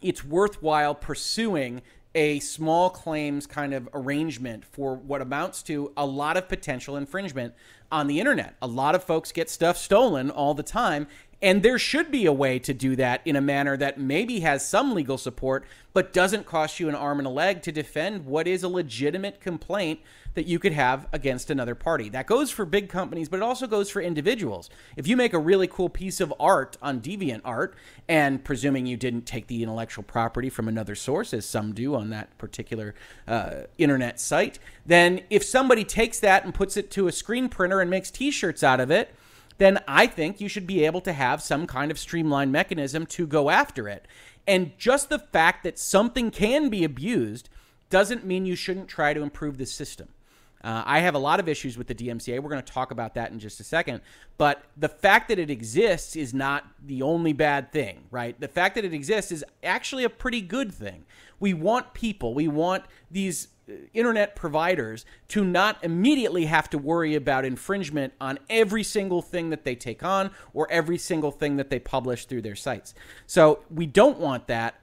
it's 0.00 0.24
worthwhile 0.24 0.94
pursuing 0.94 1.82
a 2.14 2.40
small 2.40 2.90
claims 2.90 3.46
kind 3.46 3.74
of 3.74 3.88
arrangement 3.92 4.64
for 4.64 4.96
what 4.96 5.20
amounts 5.20 5.62
to 5.64 5.92
a 5.96 6.06
lot 6.06 6.36
of 6.36 6.48
potential 6.48 6.96
infringement 6.96 7.54
on 7.90 8.06
the 8.06 8.18
internet. 8.20 8.56
A 8.60 8.66
lot 8.66 8.94
of 8.94 9.04
folks 9.04 9.32
get 9.32 9.48
stuff 9.48 9.76
stolen 9.76 10.30
all 10.30 10.54
the 10.54 10.62
time, 10.62 11.06
and 11.40 11.62
there 11.62 11.78
should 11.78 12.10
be 12.10 12.26
a 12.26 12.32
way 12.32 12.58
to 12.58 12.74
do 12.74 12.96
that 12.96 13.20
in 13.24 13.36
a 13.36 13.40
manner 13.40 13.76
that 13.76 13.98
maybe 13.98 14.40
has 14.40 14.68
some 14.68 14.92
legal 14.92 15.16
support, 15.16 15.64
but 15.92 16.12
doesn't 16.12 16.46
cost 16.46 16.80
you 16.80 16.88
an 16.88 16.94
arm 16.94 17.18
and 17.18 17.26
a 17.26 17.30
leg 17.30 17.62
to 17.62 17.72
defend 17.72 18.26
what 18.26 18.48
is 18.48 18.62
a 18.62 18.68
legitimate 18.68 19.40
complaint 19.40 20.00
that 20.34 20.46
you 20.46 20.58
could 20.58 20.72
have 20.72 21.06
against 21.12 21.50
another 21.50 21.74
party. 21.74 22.08
That 22.08 22.26
goes 22.26 22.50
for 22.50 22.64
big 22.64 22.88
companies, 22.88 23.28
but 23.28 23.38
it 23.38 23.42
also 23.42 23.66
goes 23.66 23.88
for 23.88 24.00
individuals. 24.00 24.68
If 24.96 25.06
you 25.06 25.16
make 25.16 25.32
a 25.32 25.38
really 25.38 25.66
cool 25.66 25.88
piece 25.88 26.20
of 26.20 26.34
art 26.38 26.76
on 26.82 27.00
DeviantArt, 27.00 27.72
and 28.08 28.44
presuming 28.44 28.86
you 28.86 28.96
didn't 28.96 29.26
take 29.26 29.46
the 29.46 29.62
intellectual 29.62 30.04
property 30.04 30.50
from 30.50 30.68
another 30.68 30.94
source, 30.94 31.32
as 31.32 31.44
some 31.44 31.72
do 31.72 31.94
on 31.94 32.10
that 32.10 32.36
particular 32.38 32.94
uh, 33.26 33.62
internet 33.78 34.20
site, 34.20 34.58
then 34.86 35.22
if 35.30 35.44
somebody 35.44 35.84
takes 35.84 36.20
that 36.20 36.44
and 36.44 36.54
puts 36.54 36.76
it 36.76 36.90
to 36.92 37.08
a 37.08 37.12
screen 37.12 37.48
printer 37.48 37.80
and 37.80 37.90
makes 37.90 38.10
t 38.10 38.30
shirts 38.30 38.62
out 38.62 38.80
of 38.80 38.90
it, 38.90 39.14
then 39.58 39.78
I 39.86 40.06
think 40.06 40.40
you 40.40 40.48
should 40.48 40.66
be 40.66 40.84
able 40.84 41.00
to 41.02 41.12
have 41.12 41.42
some 41.42 41.66
kind 41.66 41.90
of 41.90 41.98
streamlined 41.98 42.52
mechanism 42.52 43.06
to 43.06 43.26
go 43.26 43.50
after 43.50 43.88
it. 43.88 44.06
And 44.46 44.72
just 44.78 45.10
the 45.10 45.18
fact 45.18 45.64
that 45.64 45.78
something 45.78 46.30
can 46.30 46.70
be 46.70 46.84
abused 46.84 47.50
doesn't 47.90 48.24
mean 48.24 48.46
you 48.46 48.56
shouldn't 48.56 48.88
try 48.88 49.12
to 49.12 49.22
improve 49.22 49.58
the 49.58 49.66
system. 49.66 50.08
Uh, 50.62 50.82
I 50.84 51.00
have 51.00 51.14
a 51.14 51.18
lot 51.18 51.38
of 51.38 51.48
issues 51.48 51.78
with 51.78 51.86
the 51.86 51.94
DMCA. 51.94 52.40
We're 52.42 52.50
going 52.50 52.62
to 52.62 52.72
talk 52.72 52.90
about 52.90 53.14
that 53.14 53.30
in 53.30 53.38
just 53.38 53.60
a 53.60 53.64
second. 53.64 54.00
But 54.38 54.64
the 54.76 54.88
fact 54.88 55.28
that 55.28 55.38
it 55.38 55.50
exists 55.50 56.16
is 56.16 56.34
not 56.34 56.64
the 56.84 57.02
only 57.02 57.32
bad 57.32 57.70
thing, 57.70 58.06
right? 58.10 58.38
The 58.40 58.48
fact 58.48 58.74
that 58.74 58.84
it 58.84 58.92
exists 58.92 59.30
is 59.30 59.44
actually 59.62 60.04
a 60.04 60.10
pretty 60.10 60.40
good 60.40 60.74
thing. 60.74 61.04
We 61.38 61.54
want 61.54 61.94
people, 61.94 62.34
we 62.34 62.48
want 62.48 62.84
these 63.10 63.48
internet 63.92 64.36
providers 64.36 65.04
to 65.28 65.44
not 65.44 65.82
immediately 65.82 66.46
have 66.46 66.70
to 66.70 66.78
worry 66.78 67.14
about 67.14 67.44
infringement 67.44 68.12
on 68.20 68.38
every 68.48 68.82
single 68.82 69.22
thing 69.22 69.50
that 69.50 69.64
they 69.64 69.74
take 69.74 70.02
on 70.02 70.30
or 70.54 70.70
every 70.70 70.98
single 70.98 71.30
thing 71.30 71.56
that 71.56 71.70
they 71.70 71.78
publish 71.78 72.26
through 72.26 72.42
their 72.42 72.56
sites. 72.56 72.94
So 73.26 73.60
we 73.70 73.86
don't 73.86 74.18
want 74.18 74.46
that. 74.46 74.74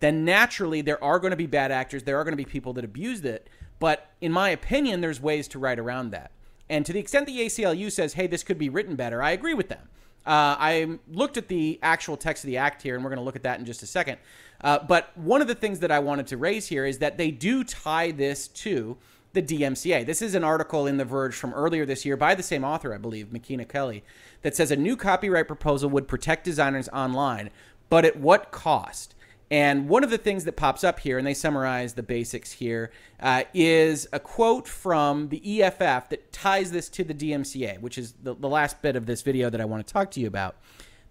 Then 0.00 0.24
naturally, 0.24 0.82
there 0.82 1.02
are 1.02 1.18
going 1.18 1.30
to 1.30 1.36
be 1.36 1.46
bad 1.46 1.70
actors. 1.70 2.02
There 2.02 2.18
are 2.18 2.24
going 2.24 2.32
to 2.32 2.36
be 2.36 2.44
people 2.44 2.72
that 2.74 2.84
abuse 2.84 3.24
it. 3.24 3.48
But 3.78 4.10
in 4.20 4.32
my 4.32 4.50
opinion, 4.50 5.00
there's 5.00 5.20
ways 5.20 5.48
to 5.48 5.58
write 5.58 5.78
around 5.78 6.10
that. 6.10 6.30
And 6.68 6.86
to 6.86 6.92
the 6.92 6.98
extent 6.98 7.26
the 7.26 7.40
ACLU 7.40 7.90
says, 7.92 8.14
hey, 8.14 8.26
this 8.26 8.42
could 8.42 8.58
be 8.58 8.68
written 8.68 8.96
better, 8.96 9.22
I 9.22 9.32
agree 9.32 9.54
with 9.54 9.68
them. 9.68 9.88
Uh, 10.26 10.56
I 10.58 10.98
looked 11.06 11.36
at 11.36 11.48
the 11.48 11.78
actual 11.82 12.16
text 12.16 12.44
of 12.44 12.48
the 12.48 12.56
act 12.56 12.80
here, 12.80 12.94
and 12.94 13.04
we're 13.04 13.10
going 13.10 13.18
to 13.18 13.24
look 13.24 13.36
at 13.36 13.42
that 13.42 13.58
in 13.58 13.66
just 13.66 13.82
a 13.82 13.86
second. 13.86 14.18
Uh, 14.64 14.78
but 14.78 15.10
one 15.14 15.42
of 15.42 15.46
the 15.46 15.54
things 15.54 15.80
that 15.80 15.92
I 15.92 15.98
wanted 15.98 16.26
to 16.28 16.38
raise 16.38 16.66
here 16.68 16.86
is 16.86 16.98
that 16.98 17.18
they 17.18 17.30
do 17.30 17.62
tie 17.62 18.10
this 18.10 18.48
to 18.48 18.96
the 19.34 19.42
DMCA. 19.42 20.06
This 20.06 20.22
is 20.22 20.34
an 20.34 20.42
article 20.42 20.86
in 20.86 20.96
The 20.96 21.04
Verge 21.04 21.34
from 21.34 21.52
earlier 21.52 21.84
this 21.84 22.06
year 22.06 22.16
by 22.16 22.34
the 22.34 22.42
same 22.42 22.64
author, 22.64 22.94
I 22.94 22.98
believe, 22.98 23.26
Makena 23.26 23.68
Kelly, 23.68 24.02
that 24.42 24.56
says 24.56 24.70
a 24.70 24.76
new 24.76 24.96
copyright 24.96 25.48
proposal 25.48 25.90
would 25.90 26.08
protect 26.08 26.44
designers 26.44 26.88
online, 26.88 27.50
but 27.90 28.06
at 28.06 28.16
what 28.16 28.52
cost? 28.52 29.14
And 29.50 29.88
one 29.88 30.02
of 30.02 30.10
the 30.10 30.18
things 30.18 30.44
that 30.44 30.56
pops 30.56 30.82
up 30.82 31.00
here, 31.00 31.18
and 31.18 31.26
they 31.26 31.34
summarize 31.34 31.92
the 31.92 32.02
basics 32.02 32.52
here, 32.52 32.90
uh, 33.20 33.44
is 33.52 34.08
a 34.12 34.18
quote 34.18 34.66
from 34.66 35.28
the 35.28 35.62
EFF 35.62 36.08
that 36.08 36.32
ties 36.32 36.72
this 36.72 36.88
to 36.90 37.04
the 37.04 37.14
DMCA, 37.14 37.80
which 37.80 37.98
is 37.98 38.14
the, 38.22 38.34
the 38.34 38.48
last 38.48 38.80
bit 38.80 38.96
of 38.96 39.04
this 39.04 39.20
video 39.20 39.50
that 39.50 39.60
I 39.60 39.66
want 39.66 39.86
to 39.86 39.92
talk 39.92 40.10
to 40.12 40.20
you 40.20 40.26
about. 40.26 40.56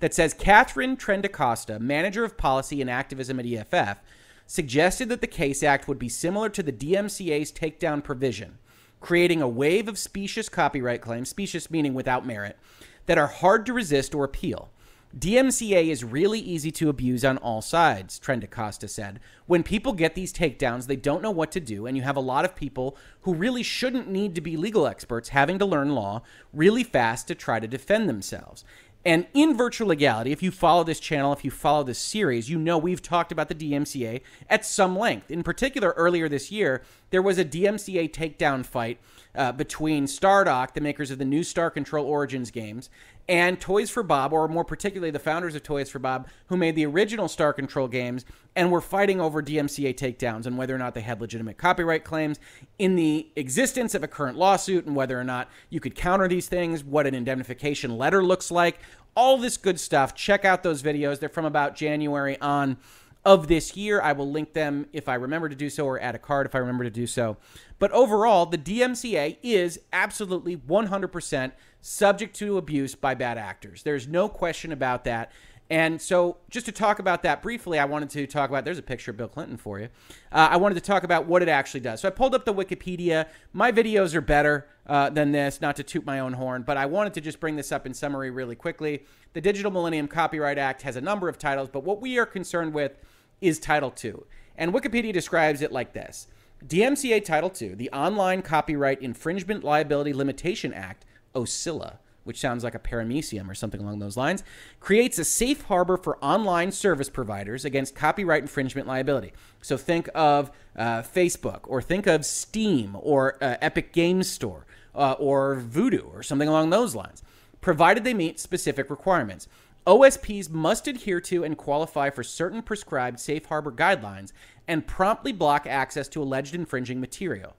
That 0.04 0.14
says 0.14 0.34
Katharine 0.34 0.98
Trendacosta, 0.98 1.80
manager 1.80 2.26
of 2.26 2.36
policy 2.36 2.82
and 2.82 2.90
activism 2.90 3.40
at 3.40 3.46
EFF, 3.46 4.02
suggested 4.46 5.08
that 5.08 5.22
the 5.22 5.28
Case 5.28 5.64
Act 5.64 5.88
would 5.88 5.98
be 5.98 6.10
similar 6.10 6.50
to 6.50 6.62
the 6.62 6.74
DMCA's 6.74 7.54
takedown 7.54 8.04
provision, 8.04 8.58
creating 9.00 9.42
a 9.42 9.48
wave 9.48 9.88
of 9.88 9.98
specious 9.98 10.50
copyright 10.50 11.00
claims, 11.00 11.30
specious 11.30 11.72
meaning 11.72 11.94
without 11.94 12.26
merit, 12.26 12.58
that 13.06 13.18
are 13.18 13.28
hard 13.28 13.66
to 13.66 13.72
resist 13.72 14.14
or 14.14 14.26
appeal. 14.26 14.72
DMCA 15.18 15.88
is 15.88 16.04
really 16.04 16.40
easy 16.40 16.72
to 16.72 16.90
abuse 16.90 17.24
on 17.24 17.38
all 17.38 17.62
sides, 17.62 18.20
Trendacosta 18.20 18.90
said. 18.90 19.22
When 19.46 19.64
people 19.64 19.94
get 19.94 20.16
these 20.16 20.34
takedowns, 20.34 20.88
they 20.88 20.96
don't 20.96 21.22
know 21.22 21.32
what 21.32 21.52
to 21.52 21.60
do, 21.60 21.86
and 21.86 21.96
you 21.96 22.02
have 22.04 22.18
a 22.18 22.20
lot 22.20 22.44
of 22.44 22.56
people 22.56 22.98
who 23.22 23.34
really 23.34 23.64
shouldn't 23.64 24.10
need 24.10 24.36
to 24.36 24.42
be 24.42 24.58
legal 24.58 24.86
experts 24.86 25.30
having 25.30 25.60
to 25.60 25.66
learn 25.66 25.96
law 25.96 26.24
really 26.52 26.84
fast 26.84 27.28
to 27.28 27.36
try 27.36 27.60
to 27.60 27.68
defend 27.68 28.10
themselves. 28.10 28.66
And 29.06 29.28
in 29.34 29.58
virtual 29.58 29.90
legality, 29.90 30.32
if 30.32 30.42
you 30.42 30.50
follow 30.50 30.84
this 30.84 31.00
channel, 31.00 31.34
if 31.34 31.44
you 31.44 31.52
follow 31.52 31.84
this 31.84 32.00
series, 32.00 32.50
you 32.50 32.58
know 32.58 32.78
we've 32.78 33.02
talked 33.02 33.34
about 33.34 33.50
the 33.50 33.56
DMCA 33.56 34.22
at 34.50 34.66
some 34.66 34.98
length. 34.98 35.30
In 35.30 35.44
particular, 35.44 35.94
earlier 35.98 36.30
this 36.30 36.52
year, 36.52 36.84
there 37.14 37.22
was 37.22 37.38
a 37.38 37.46
DMCA 37.46 38.12
takedown 38.12 38.66
fight 38.66 38.98
uh, 39.36 39.52
between 39.52 40.08
Stardock, 40.08 40.74
the 40.74 40.82
makers 40.82 41.12
of 41.12 41.20
the 41.20 41.26
new 41.26 41.44
Star 41.44 41.70
Control 41.70 42.08
Origins 42.08 42.50
games, 42.50 42.90
and 43.30 43.62
Toys 43.62 43.92
for 43.92 44.02
Bob, 44.02 44.34
or 44.34 44.48
more 44.48 44.66
particularly 44.66 45.12
the 45.12 45.20
founders 45.20 45.54
of 45.54 45.62
Toys 45.62 45.92
for 45.92 46.00
Bob, 46.00 46.28
who 46.48 46.58
made 46.58 46.76
the 46.76 46.88
original 46.88 47.28
Star 47.28 47.54
Control 47.54 47.88
games 47.88 48.26
and 48.56 48.72
were 48.72 48.82
fighting 48.82 49.22
over 49.22 49.44
DMCA 49.44 49.94
takedowns 49.94 50.48
and 50.48 50.58
whether 50.58 50.74
or 50.74 50.80
not 50.80 50.96
they 50.96 51.02
had 51.02 51.22
legitimate 51.22 51.60
copyright 51.60 52.04
claims 52.04 52.40
in 52.80 52.96
the 52.96 53.28
existence 53.36 53.94
of 53.94 54.02
a 54.02 54.08
current 54.08 54.36
lawsuit 54.36 54.88
and 54.88 54.96
whether 54.96 55.20
or 55.20 55.24
not 55.24 55.52
you 55.70 55.80
could 55.80 55.94
counter 55.94 56.28
these 56.28 56.48
things, 56.48 56.84
what 56.84 57.06
an 57.06 57.14
indemnification 57.14 57.96
letter 57.96 58.24
looks 58.24 58.50
like, 58.50 58.80
all 59.16 59.38
this 59.38 59.58
good 59.58 59.80
stuff. 59.80 60.16
Check 60.16 60.46
out 60.46 60.64
those 60.64 60.82
videos. 60.82 61.20
They're 61.20 61.30
from 61.30 61.46
about 61.46 61.76
January 61.76 62.42
on 62.42 62.78
of 63.26 63.48
this 63.48 63.76
year. 63.76 64.02
I 64.02 64.14
will 64.14 64.30
link 64.30 64.54
them 64.54 64.88
if 64.94 65.08
I 65.08 65.16
remember 65.16 65.50
to 65.50 65.56
do 65.56 65.70
so 65.70 65.86
or 65.86 66.00
add 66.02 66.16
a 66.16 66.20
card 66.20 66.46
if 66.46 66.56
I 66.56 66.60
remember 66.60 66.84
to 66.84 66.90
do 66.90 67.08
so. 67.08 67.38
But 67.80 67.92
overall, 67.92 68.46
the 68.46 68.58
DMCA 68.58 69.38
is 69.44 69.80
absolutely 69.92 70.58
100% 70.58 71.52
subject 71.82 72.36
to 72.38 72.58
abuse 72.58 72.96
by 72.96 73.14
bad 73.14 73.38
actors. 73.38 73.84
There's 73.84 74.08
no 74.08 74.30
question 74.30 74.72
about 74.72 75.04
that. 75.06 75.32
And 75.70 76.02
so, 76.02 76.38
just 76.50 76.66
to 76.66 76.72
talk 76.72 77.00
about 77.00 77.24
that 77.24 77.42
briefly, 77.42 77.80
I 77.80 77.86
wanted 77.86 78.10
to 78.12 78.28
talk 78.28 78.50
about. 78.50 78.66
There's 78.66 78.78
a 78.78 78.84
picture 78.84 79.12
of 79.12 79.18
Bill 79.18 79.30
Clinton 79.30 79.58
for 79.58 79.80
you. 79.80 79.90
Uh, 80.32 80.50
I 80.52 80.58
wanted 80.58 80.76
to 80.76 80.82
talk 80.82 81.04
about 81.04 81.26
what 81.26 81.42
it 81.42 81.48
actually 81.48 81.80
does. 81.80 82.02
So, 82.02 82.08
I 82.08 82.12
pulled 82.12 82.36
up 82.36 82.44
the 82.44 82.54
Wikipedia. 82.54 83.28
My 83.54 83.72
videos 83.72 84.14
are 84.14 84.22
better 84.22 84.68
uh, 84.86 85.10
than 85.10 85.32
this, 85.32 85.62
not 85.62 85.78
to 85.78 85.84
toot 85.84 86.06
my 86.06 86.20
own 86.20 86.34
horn, 86.34 86.64
but 86.64 86.76
I 86.76 86.86
wanted 86.86 87.14
to 87.14 87.22
just 87.22 87.40
bring 87.40 87.56
this 87.56 87.72
up 87.72 87.86
in 87.86 87.94
summary 87.94 88.30
really 88.30 88.56
quickly. 88.56 89.06
The 89.32 89.42
Digital 89.42 89.72
Millennium 89.72 90.08
Copyright 90.08 90.58
Act 90.58 90.82
has 90.82 90.98
a 90.98 91.02
number 91.02 91.30
of 91.30 91.38
titles, 91.38 91.70
but 91.72 91.84
what 91.84 92.02
we 92.02 92.20
are 92.20 92.26
concerned 92.26 92.74
with 92.74 92.98
is 93.44 93.60
Title 93.60 93.94
II. 94.04 94.16
And 94.58 94.74
Wikipedia 94.74 95.14
describes 95.14 95.62
it 95.62 95.72
like 95.72 95.94
this 95.94 96.28
DMCA 96.66 97.24
Title 97.26 97.52
II, 97.60 97.76
the 97.76 97.90
Online 97.92 98.42
Copyright 98.42 99.02
Infringement 99.02 99.64
Liability 99.64 100.14
Limitation 100.14 100.74
Act, 100.74 101.06
OCILA, 101.36 101.98
which 102.24 102.40
sounds 102.40 102.64
like 102.64 102.74
a 102.74 102.80
paramecium 102.80 103.50
or 103.50 103.54
something 103.54 103.82
along 103.82 104.00
those 104.00 104.16
lines, 104.16 104.44
creates 104.80 105.20
a 105.20 105.26
safe 105.26 105.64
harbor 105.64 105.98
for 105.98 106.18
online 106.24 106.72
service 106.72 107.10
providers 107.10 107.66
against 107.66 107.96
copyright 107.96 108.44
infringement 108.44 108.88
liability. 108.88 109.34
So 109.62 109.76
think 109.76 110.10
of 110.16 110.52
uh, 110.78 111.02
Facebook, 111.02 111.62
or 111.64 111.82
think 111.82 112.08
of 112.08 112.26
Steam, 112.26 112.96
or 113.00 113.36
uh, 113.44 113.58
Epic 113.62 113.92
Games 113.92 114.30
Store, 114.30 114.66
uh, 114.96 115.14
or 115.14 115.56
Voodoo, 115.56 116.04
or 116.14 116.24
something 116.24 116.48
along 116.48 116.70
those 116.70 116.96
lines, 116.96 117.24
provided 117.60 118.04
they 118.04 118.14
meet 118.14 118.40
specific 118.40 118.90
requirements. 118.90 119.48
OSPs 119.86 120.50
must 120.50 120.88
adhere 120.88 121.20
to 121.22 121.44
and 121.44 121.58
qualify 121.58 122.10
for 122.10 122.24
certain 122.24 122.62
prescribed 122.62 123.20
safe 123.20 123.46
harbor 123.46 123.72
guidelines 123.72 124.32
and 124.68 124.88
promptly 124.88 125.34
block 125.34 125.68
access 125.68 126.08
to 126.08 126.22
alleged 126.22 126.56
infringing 126.56 127.02
material 127.02 127.56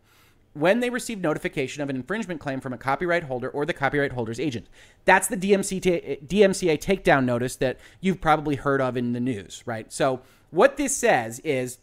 when 0.54 0.80
they 0.80 0.88
receive 0.88 1.20
notification 1.20 1.82
of 1.82 1.90
an 1.90 1.96
infringement 1.96 2.40
claim 2.40 2.60
from 2.60 2.72
a 2.72 2.78
copyright 2.78 3.24
holder 3.24 3.50
or 3.50 3.66
the 3.66 3.72
copyright 3.72 4.12
holder's 4.12 4.40
agent. 4.40 4.68
That's 5.04 5.26
the 5.28 5.36
DMCA, 5.36 6.26
DMCA 6.26 6.78
takedown 6.78 7.24
notice 7.24 7.56
that 7.56 7.78
you've 8.00 8.20
probably 8.20 8.54
heard 8.54 8.80
of 8.80 8.96
in 8.96 9.12
the 9.12 9.20
news, 9.20 9.62
right? 9.66 9.92
So, 9.92 10.22
what 10.50 10.76
this 10.76 10.96
says 10.96 11.40
is 11.40 11.78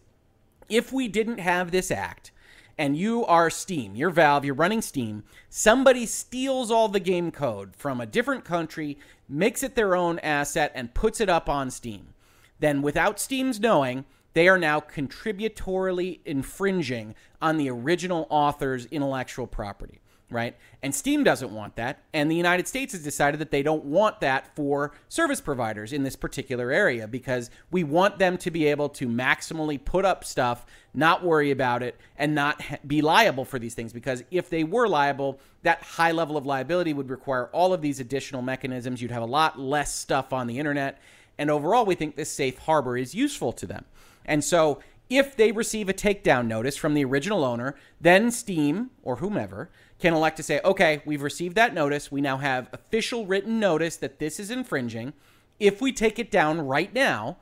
if 0.70 0.94
we 0.94 1.10
didn't 1.10 1.40
have 1.40 1.72
this 1.72 1.92
act, 1.92 2.32
and 2.82 2.98
you 2.98 3.24
are 3.28 3.52
Steam, 3.52 3.96
you're 3.96 4.10
Valve, 4.10 4.44
you're 4.44 4.56
running 4.56 4.82
Steam, 4.82 5.24
somebody 5.50 6.04
steals 6.08 6.72
all 6.72 6.88
the 6.88 7.00
game 7.00 7.30
code 7.30 7.76
from 7.76 8.02
a 8.02 8.08
different 8.08 8.44
country, 8.44 8.98
makes 9.30 9.62
it 9.62 9.76
their 9.76 9.96
own 9.96 10.18
asset, 10.18 10.72
and 10.74 10.96
puts 10.96 11.22
it 11.22 11.30
up 11.30 11.48
on 11.48 11.70
Steam, 11.70 12.16
then 12.60 12.82
without 12.82 13.20
Steam's 13.20 13.60
knowing, 13.60 14.04
they 14.34 14.48
are 14.48 14.58
now 14.58 14.80
contributorily 14.80 16.22
infringing 16.26 17.14
on 17.40 17.58
the 17.58 17.70
original 17.70 18.26
author's 18.32 18.88
intellectual 18.88 19.46
property, 19.46 20.01
right? 20.32 20.56
And 20.82 20.96
Steam 20.96 21.24
doesn't 21.24 21.52
want 21.52 21.76
that. 21.76 22.04
And 22.14 22.32
the 22.32 22.36
United 22.36 22.68
States 22.68 22.94
has 22.94 23.04
decided 23.04 23.40
that 23.42 23.52
they 23.52 23.62
don't 23.62 23.84
want 23.86 24.22
that 24.22 24.56
for 24.56 24.94
service 25.10 25.42
providers 25.42 25.94
in 25.94 26.04
this 26.04 26.16
particular 26.16 26.72
area 26.72 27.08
because 27.08 27.52
we 27.70 27.84
want 27.84 28.18
them 28.18 28.38
to 28.40 28.50
be 28.50 28.66
able 28.68 28.90
to 28.90 29.08
maximally 29.08 29.84
put 29.84 30.06
up 30.06 30.24
stuff, 30.24 30.66
not 30.94 31.24
worry 31.24 31.52
about 31.52 31.84
it, 31.84 32.00
and 32.18 32.34
not 32.34 32.62
be 32.88 33.02
liable 33.02 33.46
for 33.46 33.60
these 33.60 33.76
things. 33.76 33.94
Because 33.94 34.24
if 34.32 34.50
they 34.50 34.64
were 34.64 34.88
liable, 34.88 35.40
that 35.64 35.84
high 35.84 36.12
level 36.12 36.38
of 36.38 36.46
liability 36.46 36.94
would 36.94 37.10
require 37.10 37.48
all 37.48 37.74
of 37.74 37.82
these 37.82 38.00
additional 38.00 38.42
mechanisms. 38.42 39.02
You'd 39.02 39.12
have 39.12 39.22
a 39.22 39.28
lot 39.28 39.60
less 39.60 39.94
stuff 39.94 40.34
on 40.34 40.48
the 40.48 40.58
internet. 40.58 41.00
And 41.38 41.52
overall, 41.52 41.86
we 41.86 41.96
think 41.96 42.16
this 42.16 42.32
safe 42.32 42.58
harbor 42.60 42.98
is 42.98 43.14
useful 43.14 43.52
to 43.54 43.66
them. 43.66 43.86
And 44.26 44.44
so 44.44 44.80
if 45.12 45.36
they 45.36 45.52
receive 45.52 45.90
a 45.90 45.94
takedown 45.94 46.48
notice 46.48 46.78
from 46.78 46.94
the 46.94 47.04
original 47.04 47.44
owner, 47.44 47.76
then 48.00 48.32
Steam 48.32 48.92
or 49.04 49.18
whomever 49.18 49.70
can 50.02 50.14
elect 50.14 50.38
to 50.38 50.44
say, 50.44 50.60
okay, 50.66 51.02
we've 51.06 51.22
received 51.22 51.56
that 51.56 51.74
notice. 51.74 52.12
We 52.12 52.22
now 52.22 52.38
have 52.38 52.70
official 52.74 53.26
written 53.26 53.60
notice 53.60 53.96
that 53.98 54.20
this 54.20 54.40
is 54.40 54.52
infringing. 54.52 55.14
If 55.60 55.82
we 55.82 55.92
take 55.92 56.20
it 56.20 56.32
down 56.32 56.62
right 56.62 56.94
now, 56.94 57.38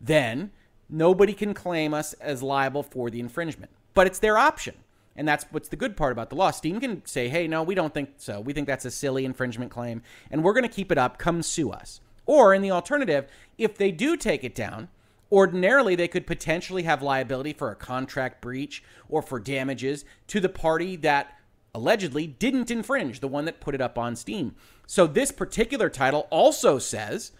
then 0.00 0.52
nobody 0.88 1.32
can 1.32 1.54
claim 1.54 1.92
us 1.92 2.12
as 2.14 2.42
liable 2.42 2.82
for 2.82 3.10
the 3.10 3.20
infringement. 3.20 3.72
But 3.94 4.06
it's 4.06 4.18
their 4.18 4.38
option. 4.38 4.74
And 5.16 5.28
that's 5.28 5.46
what's 5.50 5.68
the 5.68 5.76
good 5.76 5.96
part 5.96 6.12
about 6.12 6.30
the 6.30 6.36
law. 6.36 6.50
Steam 6.50 6.80
can 6.80 7.04
say, 7.06 7.28
hey, 7.28 7.46
no, 7.46 7.62
we 7.62 7.74
don't 7.74 7.94
think 7.94 8.14
so. 8.16 8.40
We 8.40 8.52
think 8.52 8.66
that's 8.66 8.84
a 8.84 8.90
silly 8.90 9.24
infringement 9.24 9.70
claim, 9.70 10.02
and 10.30 10.42
we're 10.42 10.54
going 10.54 10.68
to 10.68 10.68
keep 10.68 10.90
it 10.90 10.98
up. 10.98 11.18
Come 11.18 11.42
sue 11.42 11.70
us. 11.70 12.00
Or 12.26 12.54
in 12.54 12.62
the 12.62 12.72
alternative, 12.72 13.26
if 13.58 13.76
they 13.76 13.92
do 13.92 14.16
take 14.16 14.42
it 14.42 14.54
down, 14.54 14.88
Ordinarily, 15.34 15.96
they 15.96 16.06
could 16.06 16.28
potentially 16.28 16.84
have 16.84 17.02
liability 17.02 17.54
for 17.54 17.72
a 17.72 17.74
contract 17.74 18.40
breach 18.40 18.84
or 19.08 19.20
for 19.20 19.40
damages 19.40 20.04
to 20.28 20.38
the 20.38 20.48
party 20.48 20.94
that 20.96 21.36
allegedly 21.74 22.26
didn't 22.26 22.70
infringe, 22.70 23.20
the 23.20 23.28
one 23.28 23.44
that 23.44 23.60
put 23.60 23.74
it 23.74 23.80
up 23.80 23.98
on 23.98 24.16
Steam. 24.16 24.54
So 24.86 25.06
this 25.06 25.32
particular 25.32 25.90
title 25.90 26.26
also 26.30 26.78
says 26.78 27.32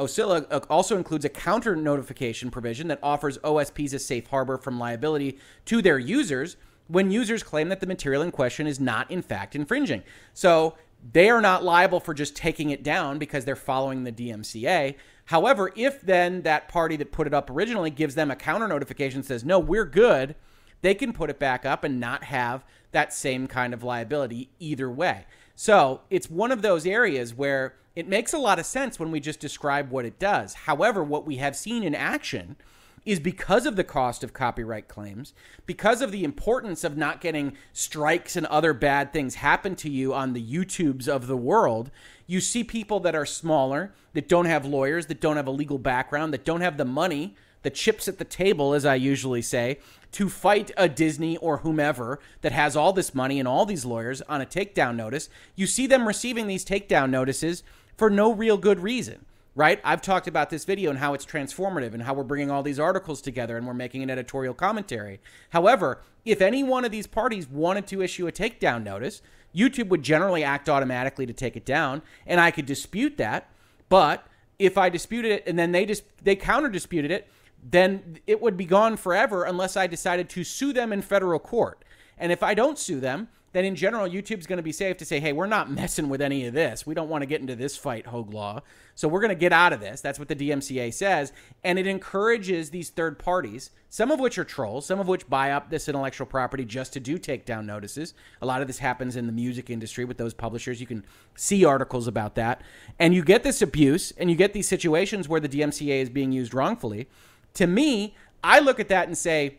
OCILA 0.00 0.46
uh, 0.50 0.60
also 0.70 0.96
includes 0.96 1.24
a 1.24 1.28
counter 1.28 1.76
notification 1.76 2.50
provision 2.50 2.88
that 2.88 2.98
offers 3.02 3.38
OSPs 3.38 3.92
a 3.92 3.98
safe 3.98 4.26
harbor 4.28 4.56
from 4.56 4.78
liability 4.78 5.38
to 5.66 5.82
their 5.82 5.98
users 5.98 6.56
when 6.88 7.10
users 7.10 7.42
claim 7.42 7.68
that 7.68 7.80
the 7.80 7.86
material 7.86 8.22
in 8.22 8.32
question 8.32 8.66
is 8.66 8.80
not 8.80 9.10
in 9.10 9.22
fact 9.22 9.54
infringing. 9.54 10.02
So 10.32 10.76
they 11.12 11.30
are 11.30 11.40
not 11.40 11.62
liable 11.62 12.00
for 12.00 12.14
just 12.14 12.34
taking 12.34 12.70
it 12.70 12.82
down 12.82 13.18
because 13.18 13.44
they're 13.44 13.56
following 13.56 14.04
the 14.04 14.12
DMCA. 14.12 14.96
However, 15.26 15.70
if 15.76 16.00
then 16.00 16.42
that 16.42 16.68
party 16.68 16.96
that 16.96 17.12
put 17.12 17.26
it 17.26 17.34
up 17.34 17.50
originally 17.50 17.90
gives 17.90 18.14
them 18.14 18.30
a 18.30 18.36
counter 18.36 18.66
notification 18.66 19.22
says, 19.22 19.44
no, 19.44 19.58
we're 19.58 19.84
good, 19.84 20.34
they 20.82 20.94
can 20.94 21.12
put 21.12 21.30
it 21.30 21.38
back 21.38 21.64
up 21.64 21.84
and 21.84 22.00
not 22.00 22.24
have 22.24 22.64
that 22.92 23.12
same 23.12 23.46
kind 23.46 23.74
of 23.74 23.82
liability 23.82 24.50
either 24.58 24.90
way. 24.90 25.26
So 25.54 26.00
it's 26.10 26.30
one 26.30 26.52
of 26.52 26.62
those 26.62 26.86
areas 26.86 27.34
where 27.34 27.74
it 27.94 28.08
makes 28.08 28.32
a 28.32 28.38
lot 28.38 28.58
of 28.58 28.66
sense 28.66 28.98
when 28.98 29.10
we 29.10 29.20
just 29.20 29.40
describe 29.40 29.90
what 29.90 30.04
it 30.04 30.18
does. 30.18 30.54
However, 30.54 31.02
what 31.02 31.26
we 31.26 31.36
have 31.36 31.56
seen 31.56 31.82
in 31.82 31.94
action 31.94 32.56
is 33.04 33.18
because 33.18 33.66
of 33.66 33.76
the 33.76 33.84
cost 33.84 34.22
of 34.22 34.32
copyright 34.32 34.86
claims, 34.86 35.32
because 35.66 36.02
of 36.02 36.12
the 36.12 36.24
importance 36.24 36.84
of 36.84 36.96
not 36.96 37.20
getting 37.20 37.56
strikes 37.72 38.36
and 38.36 38.46
other 38.46 38.72
bad 38.72 39.12
things 39.12 39.36
happen 39.36 39.74
to 39.74 39.90
you 39.90 40.12
on 40.12 40.32
the 40.32 40.42
YouTubes 40.42 41.08
of 41.08 41.26
the 41.26 41.36
world, 41.36 41.90
you 42.26 42.40
see 42.40 42.62
people 42.62 43.00
that 43.00 43.14
are 43.14 43.26
smaller, 43.26 43.92
that 44.12 44.28
don't 44.28 44.44
have 44.44 44.66
lawyers, 44.66 45.06
that 45.06 45.20
don't 45.20 45.36
have 45.36 45.46
a 45.46 45.52
legal 45.52 45.78
background, 45.78 46.32
that 46.32 46.44
don't 46.44 46.60
have 46.60 46.76
the 46.76 46.84
money, 46.84 47.34
the 47.62 47.70
chips 47.70 48.08
at 48.08 48.18
the 48.18 48.24
table, 48.24 48.74
as 48.74 48.84
I 48.84 48.94
usually 48.94 49.42
say, 49.42 49.78
to 50.12 50.28
fight 50.28 50.70
a 50.76 50.88
Disney 50.88 51.36
or 51.36 51.58
whomever 51.58 52.18
that 52.40 52.52
has 52.52 52.76
all 52.76 52.92
this 52.92 53.14
money 53.14 53.38
and 53.38 53.46
all 53.46 53.66
these 53.66 53.84
lawyers 53.84 54.22
on 54.22 54.40
a 54.40 54.46
takedown 54.46 54.96
notice. 54.96 55.28
You 55.54 55.66
see 55.66 55.86
them 55.86 56.06
receiving 56.06 56.46
these 56.46 56.64
takedown 56.64 57.10
notices 57.10 57.62
for 57.96 58.10
no 58.10 58.32
real 58.32 58.56
good 58.56 58.80
reason 58.80 59.24
right? 59.54 59.80
I've 59.84 60.00
talked 60.00 60.28
about 60.28 60.50
this 60.50 60.64
video 60.64 60.90
and 60.90 60.98
how 60.98 61.14
it's 61.14 61.26
transformative 61.26 61.92
and 61.92 62.04
how 62.04 62.14
we're 62.14 62.22
bringing 62.22 62.50
all 62.50 62.62
these 62.62 62.78
articles 62.78 63.20
together 63.20 63.56
and 63.56 63.66
we're 63.66 63.74
making 63.74 64.02
an 64.02 64.10
editorial 64.10 64.54
commentary. 64.54 65.20
However, 65.50 66.00
if 66.24 66.40
any 66.40 66.62
one 66.62 66.84
of 66.84 66.92
these 66.92 67.06
parties 67.06 67.48
wanted 67.48 67.86
to 67.88 68.02
issue 68.02 68.26
a 68.26 68.32
takedown 68.32 68.84
notice, 68.84 69.22
YouTube 69.54 69.88
would 69.88 70.02
generally 70.02 70.44
act 70.44 70.68
automatically 70.68 71.26
to 71.26 71.32
take 71.32 71.56
it 71.56 71.64
down, 71.64 72.02
and 72.26 72.40
I 72.40 72.50
could 72.50 72.66
dispute 72.66 73.16
that. 73.16 73.48
But 73.88 74.26
if 74.58 74.78
I 74.78 74.88
disputed 74.88 75.32
it 75.32 75.42
and 75.46 75.58
then 75.58 75.72
they 75.72 75.84
just 75.84 76.04
they 76.22 76.36
counter 76.36 76.68
disputed 76.68 77.10
it, 77.10 77.28
then 77.62 78.18
it 78.26 78.40
would 78.40 78.56
be 78.56 78.64
gone 78.64 78.96
forever 78.96 79.44
unless 79.44 79.76
I 79.76 79.86
decided 79.86 80.28
to 80.30 80.44
sue 80.44 80.72
them 80.72 80.92
in 80.92 81.02
federal 81.02 81.38
court. 81.38 81.84
And 82.18 82.32
if 82.32 82.42
I 82.42 82.54
don't 82.54 82.78
sue 82.78 83.00
them, 83.00 83.28
then 83.52 83.64
in 83.64 83.74
general, 83.74 84.08
YouTube's 84.08 84.46
going 84.46 84.58
to 84.58 84.62
be 84.62 84.70
safe 84.70 84.96
to 84.98 85.04
say, 85.04 85.18
hey, 85.18 85.32
we're 85.32 85.46
not 85.46 85.70
messing 85.70 86.08
with 86.08 86.20
any 86.20 86.46
of 86.46 86.54
this. 86.54 86.86
We 86.86 86.94
don't 86.94 87.08
want 87.08 87.22
to 87.22 87.26
get 87.26 87.40
into 87.40 87.56
this 87.56 87.76
fight, 87.76 88.06
Hoeg 88.06 88.32
Law. 88.32 88.60
So 88.94 89.08
we're 89.08 89.20
going 89.20 89.30
to 89.30 89.34
get 89.34 89.52
out 89.52 89.72
of 89.72 89.80
this. 89.80 90.00
That's 90.00 90.20
what 90.20 90.28
the 90.28 90.36
DMCA 90.36 90.94
says. 90.94 91.32
And 91.64 91.76
it 91.78 91.86
encourages 91.86 92.70
these 92.70 92.90
third 92.90 93.18
parties, 93.18 93.70
some 93.88 94.12
of 94.12 94.20
which 94.20 94.38
are 94.38 94.44
trolls, 94.44 94.86
some 94.86 95.00
of 95.00 95.08
which 95.08 95.28
buy 95.28 95.50
up 95.50 95.68
this 95.68 95.88
intellectual 95.88 96.28
property 96.28 96.64
just 96.64 96.92
to 96.92 97.00
do 97.00 97.18
takedown 97.18 97.64
notices. 97.64 98.14
A 98.40 98.46
lot 98.46 98.60
of 98.60 98.68
this 98.68 98.78
happens 98.78 99.16
in 99.16 99.26
the 99.26 99.32
music 99.32 99.68
industry 99.68 100.04
with 100.04 100.18
those 100.18 100.34
publishers. 100.34 100.80
You 100.80 100.86
can 100.86 101.04
see 101.34 101.64
articles 101.64 102.06
about 102.06 102.36
that. 102.36 102.62
And 103.00 103.14
you 103.14 103.24
get 103.24 103.42
this 103.42 103.62
abuse 103.62 104.12
and 104.12 104.30
you 104.30 104.36
get 104.36 104.52
these 104.52 104.68
situations 104.68 105.28
where 105.28 105.40
the 105.40 105.48
DMCA 105.48 106.02
is 106.02 106.10
being 106.10 106.30
used 106.30 106.54
wrongfully. 106.54 107.08
To 107.54 107.66
me, 107.66 108.14
I 108.42 108.60
look 108.60 108.80
at 108.80 108.88
that 108.88 109.06
and 109.06 109.16
say, 109.16 109.58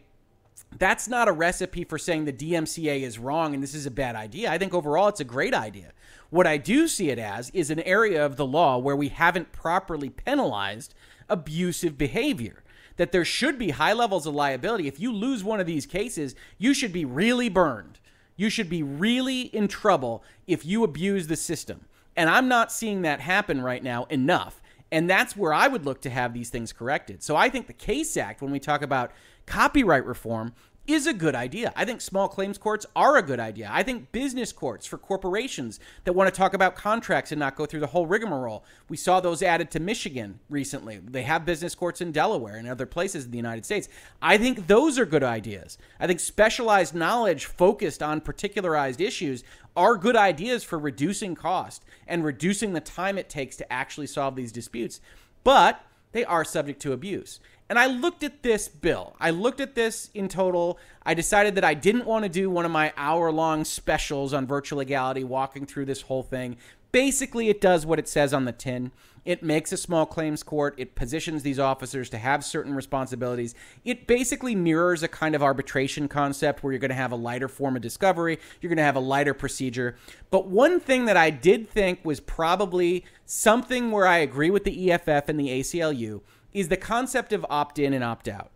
that's 0.77 1.07
not 1.07 1.27
a 1.27 1.33
recipe 1.33 1.83
for 1.83 1.97
saying 1.97 2.25
the 2.25 2.33
DMCA 2.33 3.01
is 3.01 3.19
wrong 3.19 3.53
and 3.53 3.61
this 3.61 3.73
is 3.73 3.85
a 3.85 3.91
bad 3.91 4.15
idea. 4.15 4.49
I 4.49 4.57
think 4.57 4.73
overall 4.73 5.09
it's 5.09 5.19
a 5.19 5.25
great 5.25 5.53
idea. 5.53 5.91
What 6.29 6.47
I 6.47 6.57
do 6.57 6.87
see 6.87 7.09
it 7.09 7.19
as 7.19 7.49
is 7.49 7.69
an 7.69 7.81
area 7.81 8.25
of 8.25 8.37
the 8.37 8.45
law 8.45 8.77
where 8.77 8.95
we 8.95 9.09
haven't 9.09 9.51
properly 9.51 10.09
penalized 10.09 10.93
abusive 11.29 11.97
behavior. 11.97 12.63
That 12.97 13.11
there 13.11 13.25
should 13.25 13.57
be 13.57 13.71
high 13.71 13.93
levels 13.93 14.27
of 14.27 14.35
liability. 14.35 14.87
If 14.87 14.99
you 14.99 15.11
lose 15.11 15.43
one 15.43 15.59
of 15.59 15.65
these 15.65 15.85
cases, 15.85 16.35
you 16.57 16.73
should 16.73 16.93
be 16.93 17.05
really 17.05 17.49
burned. 17.49 17.99
You 18.35 18.49
should 18.49 18.69
be 18.69 18.83
really 18.83 19.41
in 19.41 19.67
trouble 19.67 20.23
if 20.47 20.65
you 20.65 20.83
abuse 20.83 21.27
the 21.27 21.35
system. 21.35 21.85
And 22.15 22.29
I'm 22.29 22.47
not 22.47 22.71
seeing 22.71 23.01
that 23.01 23.19
happen 23.19 23.61
right 23.61 23.83
now 23.83 24.05
enough. 24.05 24.60
And 24.91 25.09
that's 25.09 25.37
where 25.37 25.53
I 25.53 25.67
would 25.67 25.85
look 25.85 26.01
to 26.01 26.09
have 26.09 26.33
these 26.33 26.49
things 26.49 26.73
corrected. 26.73 27.23
So 27.23 27.35
I 27.35 27.49
think 27.49 27.67
the 27.67 27.73
Case 27.73 28.17
Act, 28.17 28.41
when 28.41 28.51
we 28.51 28.59
talk 28.59 28.81
about 28.81 29.11
copyright 29.45 30.05
reform, 30.05 30.53
is 30.93 31.07
a 31.07 31.13
good 31.13 31.35
idea. 31.35 31.73
I 31.75 31.85
think 31.85 32.01
small 32.01 32.27
claims 32.27 32.57
courts 32.57 32.85
are 32.95 33.17
a 33.17 33.21
good 33.21 33.39
idea. 33.39 33.69
I 33.71 33.83
think 33.83 34.11
business 34.11 34.51
courts 34.51 34.85
for 34.85 34.97
corporations 34.97 35.79
that 36.03 36.13
want 36.13 36.33
to 36.33 36.37
talk 36.37 36.53
about 36.53 36.75
contracts 36.75 37.31
and 37.31 37.39
not 37.39 37.55
go 37.55 37.65
through 37.65 37.79
the 37.81 37.87
whole 37.87 38.05
rigmarole. 38.05 38.63
We 38.89 38.97
saw 38.97 39.19
those 39.19 39.43
added 39.43 39.71
to 39.71 39.79
Michigan 39.79 40.39
recently. 40.49 40.97
They 40.97 41.23
have 41.23 41.45
business 41.45 41.75
courts 41.75 42.01
in 42.01 42.11
Delaware 42.11 42.55
and 42.55 42.67
other 42.67 42.85
places 42.85 43.25
in 43.25 43.31
the 43.31 43.37
United 43.37 43.65
States. 43.65 43.89
I 44.21 44.37
think 44.37 44.67
those 44.67 44.97
are 44.97 45.05
good 45.05 45.23
ideas. 45.23 45.77
I 45.99 46.07
think 46.07 46.19
specialized 46.19 46.95
knowledge 46.95 47.45
focused 47.45 48.01
on 48.01 48.21
particularized 48.21 49.01
issues 49.01 49.43
are 49.75 49.95
good 49.95 50.15
ideas 50.15 50.63
for 50.63 50.79
reducing 50.79 51.35
cost 51.35 51.83
and 52.07 52.23
reducing 52.23 52.73
the 52.73 52.81
time 52.81 53.17
it 53.17 53.29
takes 53.29 53.55
to 53.57 53.73
actually 53.73 54.07
solve 54.07 54.35
these 54.35 54.51
disputes. 54.51 54.99
But 55.43 55.83
they 56.11 56.25
are 56.25 56.43
subject 56.43 56.81
to 56.81 56.93
abuse. 56.93 57.39
And 57.71 57.79
I 57.79 57.85
looked 57.85 58.21
at 58.21 58.43
this 58.43 58.67
bill. 58.67 59.15
I 59.17 59.29
looked 59.29 59.61
at 59.61 59.75
this 59.75 60.09
in 60.13 60.27
total. 60.27 60.77
I 61.05 61.13
decided 61.13 61.55
that 61.55 61.63
I 61.63 61.73
didn't 61.73 62.05
want 62.05 62.23
to 62.23 62.29
do 62.29 62.49
one 62.49 62.65
of 62.65 62.71
my 62.71 62.91
hour 62.97 63.31
long 63.31 63.63
specials 63.63 64.33
on 64.33 64.45
virtual 64.45 64.79
legality, 64.79 65.23
walking 65.23 65.65
through 65.65 65.85
this 65.85 66.01
whole 66.01 66.21
thing. 66.21 66.57
Basically, 66.91 67.47
it 67.47 67.61
does 67.61 67.85
what 67.85 67.97
it 67.97 68.09
says 68.09 68.33
on 68.33 68.43
the 68.43 68.51
tin. 68.51 68.91
It 69.23 69.41
makes 69.41 69.71
a 69.71 69.77
small 69.77 70.05
claims 70.05 70.43
court. 70.43 70.75
It 70.77 70.95
positions 70.95 71.43
these 71.43 71.59
officers 71.59 72.09
to 72.09 72.17
have 72.17 72.43
certain 72.43 72.73
responsibilities. 72.73 73.55
It 73.85 74.05
basically 74.05 74.53
mirrors 74.53 75.01
a 75.01 75.07
kind 75.07 75.33
of 75.33 75.41
arbitration 75.41 76.09
concept 76.09 76.63
where 76.63 76.73
you're 76.73 76.79
going 76.81 76.89
to 76.89 76.95
have 76.95 77.13
a 77.13 77.15
lighter 77.15 77.47
form 77.47 77.77
of 77.77 77.81
discovery, 77.81 78.37
you're 78.59 78.69
going 78.69 78.79
to 78.79 78.83
have 78.83 78.97
a 78.97 78.99
lighter 78.99 79.33
procedure. 79.33 79.95
But 80.29 80.47
one 80.47 80.81
thing 80.81 81.05
that 81.05 81.15
I 81.15 81.29
did 81.29 81.69
think 81.69 82.01
was 82.03 82.19
probably 82.19 83.05
something 83.25 83.91
where 83.91 84.07
I 84.07 84.17
agree 84.17 84.49
with 84.49 84.65
the 84.65 84.91
EFF 84.91 85.29
and 85.29 85.39
the 85.39 85.47
ACLU 85.47 86.19
is 86.53 86.67
the 86.67 86.77
concept 86.77 87.33
of 87.33 87.45
opt 87.49 87.79
in 87.79 87.93
and 87.93 88.03
opt 88.03 88.27
out. 88.27 88.51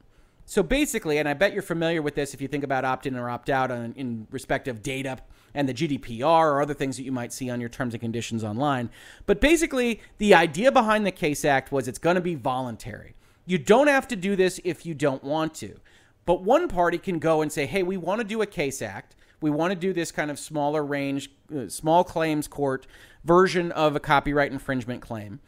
So 0.45 0.61
basically, 0.61 1.17
and 1.17 1.27
I 1.27 1.33
bet 1.33 1.53
you're 1.53 1.63
familiar 1.63 2.01
with 2.01 2.15
this 2.15 2.33
if 2.33 2.41
you 2.41 2.47
think 2.47 2.63
about 2.63 2.85
opt 2.85 3.07
in 3.07 3.15
or 3.15 3.29
opt 3.29 3.49
out 3.49 3.71
in 3.71 4.27
respect 4.29 4.67
of 4.67 4.83
data 4.83 5.17
and 5.55 5.67
the 5.67 5.73
GDPR 5.73 6.51
or 6.51 6.61
other 6.61 6.73
things 6.73 6.97
that 6.97 7.03
you 7.03 7.11
might 7.11 7.33
see 7.33 7.49
on 7.49 7.59
your 7.59 7.69
terms 7.69 7.93
and 7.93 8.01
conditions 8.01 8.43
online. 8.43 8.89
But 9.25 9.41
basically, 9.41 10.01
the 10.19 10.35
idea 10.35 10.71
behind 10.71 11.05
the 11.05 11.11
Case 11.11 11.43
Act 11.45 11.71
was 11.71 11.87
it's 11.87 11.97
going 11.97 12.15
to 12.15 12.21
be 12.21 12.35
voluntary. 12.35 13.15
You 13.47 13.57
don't 13.57 13.87
have 13.87 14.07
to 14.09 14.15
do 14.15 14.35
this 14.35 14.59
if 14.63 14.85
you 14.85 14.93
don't 14.93 15.23
want 15.23 15.55
to. 15.55 15.79
But 16.25 16.43
one 16.43 16.67
party 16.67 16.97
can 16.97 17.19
go 17.19 17.41
and 17.41 17.51
say, 17.51 17.65
hey, 17.65 17.83
we 17.83 17.97
want 17.97 18.19
to 18.19 18.27
do 18.27 18.41
a 18.41 18.45
Case 18.45 18.81
Act. 18.81 19.15
We 19.41 19.49
want 19.49 19.71
to 19.71 19.75
do 19.75 19.93
this 19.93 20.11
kind 20.11 20.29
of 20.29 20.39
smaller 20.39 20.83
range, 20.83 21.31
uh, 21.55 21.69
small 21.69 22.03
claims 22.03 22.47
court 22.47 22.87
version 23.23 23.71
of 23.71 23.95
a 23.95 23.99
copyright 23.99 24.51
infringement 24.51 25.01
claim. 25.01 25.39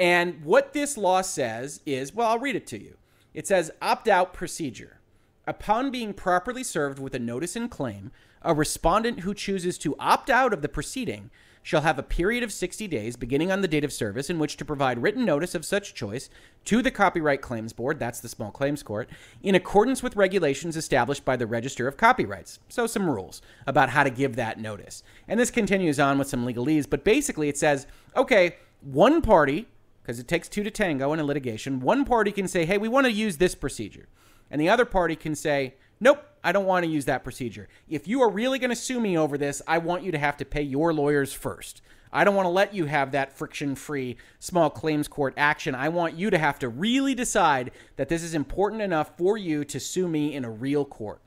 And 0.00 0.42
what 0.42 0.72
this 0.72 0.96
law 0.96 1.20
says 1.20 1.82
is 1.84 2.14
well, 2.14 2.28
I'll 2.28 2.38
read 2.38 2.56
it 2.56 2.66
to 2.68 2.82
you. 2.82 2.96
It 3.34 3.46
says 3.46 3.70
opt 3.82 4.08
out 4.08 4.32
procedure. 4.32 4.98
Upon 5.46 5.90
being 5.90 6.14
properly 6.14 6.64
served 6.64 6.98
with 6.98 7.14
a 7.14 7.18
notice 7.18 7.54
and 7.54 7.70
claim, 7.70 8.10
a 8.40 8.54
respondent 8.54 9.20
who 9.20 9.34
chooses 9.34 9.76
to 9.78 9.94
opt 10.00 10.30
out 10.30 10.54
of 10.54 10.62
the 10.62 10.68
proceeding 10.68 11.30
shall 11.62 11.82
have 11.82 11.98
a 11.98 12.02
period 12.02 12.42
of 12.42 12.50
60 12.50 12.88
days 12.88 13.16
beginning 13.16 13.52
on 13.52 13.60
the 13.60 13.68
date 13.68 13.84
of 13.84 13.92
service 13.92 14.30
in 14.30 14.38
which 14.38 14.56
to 14.56 14.64
provide 14.64 15.02
written 15.02 15.26
notice 15.26 15.54
of 15.54 15.66
such 15.66 15.92
choice 15.92 16.30
to 16.64 16.80
the 16.80 16.90
Copyright 16.90 17.42
Claims 17.42 17.74
Board, 17.74 17.98
that's 17.98 18.20
the 18.20 18.28
small 18.30 18.50
claims 18.50 18.82
court, 18.82 19.10
in 19.42 19.54
accordance 19.54 20.02
with 20.02 20.16
regulations 20.16 20.78
established 20.78 21.26
by 21.26 21.36
the 21.36 21.46
Register 21.46 21.86
of 21.86 21.98
Copyrights. 21.98 22.58
So, 22.70 22.86
some 22.86 23.10
rules 23.10 23.42
about 23.66 23.90
how 23.90 24.04
to 24.04 24.10
give 24.10 24.36
that 24.36 24.58
notice. 24.58 25.02
And 25.28 25.38
this 25.38 25.50
continues 25.50 26.00
on 26.00 26.18
with 26.18 26.28
some 26.28 26.46
legalese, 26.46 26.88
but 26.88 27.04
basically 27.04 27.50
it 27.50 27.58
says 27.58 27.86
okay, 28.16 28.56
one 28.80 29.20
party 29.20 29.66
because 30.10 30.18
it 30.18 30.26
takes 30.26 30.48
two 30.48 30.64
to 30.64 30.72
tango 30.72 31.12
in 31.12 31.20
a 31.20 31.24
litigation. 31.24 31.78
One 31.78 32.04
party 32.04 32.32
can 32.32 32.48
say, 32.48 32.64
hey, 32.64 32.78
we 32.78 32.88
want 32.88 33.06
to 33.06 33.12
use 33.12 33.36
this 33.36 33.54
procedure. 33.54 34.08
And 34.50 34.60
the 34.60 34.68
other 34.68 34.84
party 34.84 35.14
can 35.14 35.36
say, 35.36 35.74
nope, 36.00 36.24
I 36.42 36.50
don't 36.50 36.66
want 36.66 36.84
to 36.84 36.90
use 36.90 37.04
that 37.04 37.22
procedure. 37.22 37.68
If 37.88 38.08
you 38.08 38.20
are 38.20 38.28
really 38.28 38.58
going 38.58 38.70
to 38.70 38.76
sue 38.76 38.98
me 38.98 39.16
over 39.16 39.38
this, 39.38 39.62
I 39.68 39.78
want 39.78 40.02
you 40.02 40.10
to 40.10 40.18
have 40.18 40.36
to 40.38 40.44
pay 40.44 40.62
your 40.62 40.92
lawyers 40.92 41.32
first. 41.32 41.80
I 42.12 42.24
don't 42.24 42.34
want 42.34 42.46
to 42.46 42.50
let 42.50 42.74
you 42.74 42.86
have 42.86 43.12
that 43.12 43.38
friction 43.38 43.76
free 43.76 44.16
small 44.40 44.68
claims 44.68 45.06
court 45.06 45.32
action. 45.36 45.76
I 45.76 45.90
want 45.90 46.16
you 46.16 46.28
to 46.30 46.38
have 46.38 46.58
to 46.58 46.68
really 46.68 47.14
decide 47.14 47.70
that 47.94 48.08
this 48.08 48.24
is 48.24 48.34
important 48.34 48.82
enough 48.82 49.16
for 49.16 49.38
you 49.38 49.64
to 49.66 49.78
sue 49.78 50.08
me 50.08 50.34
in 50.34 50.44
a 50.44 50.50
real 50.50 50.84
court. 50.84 51.20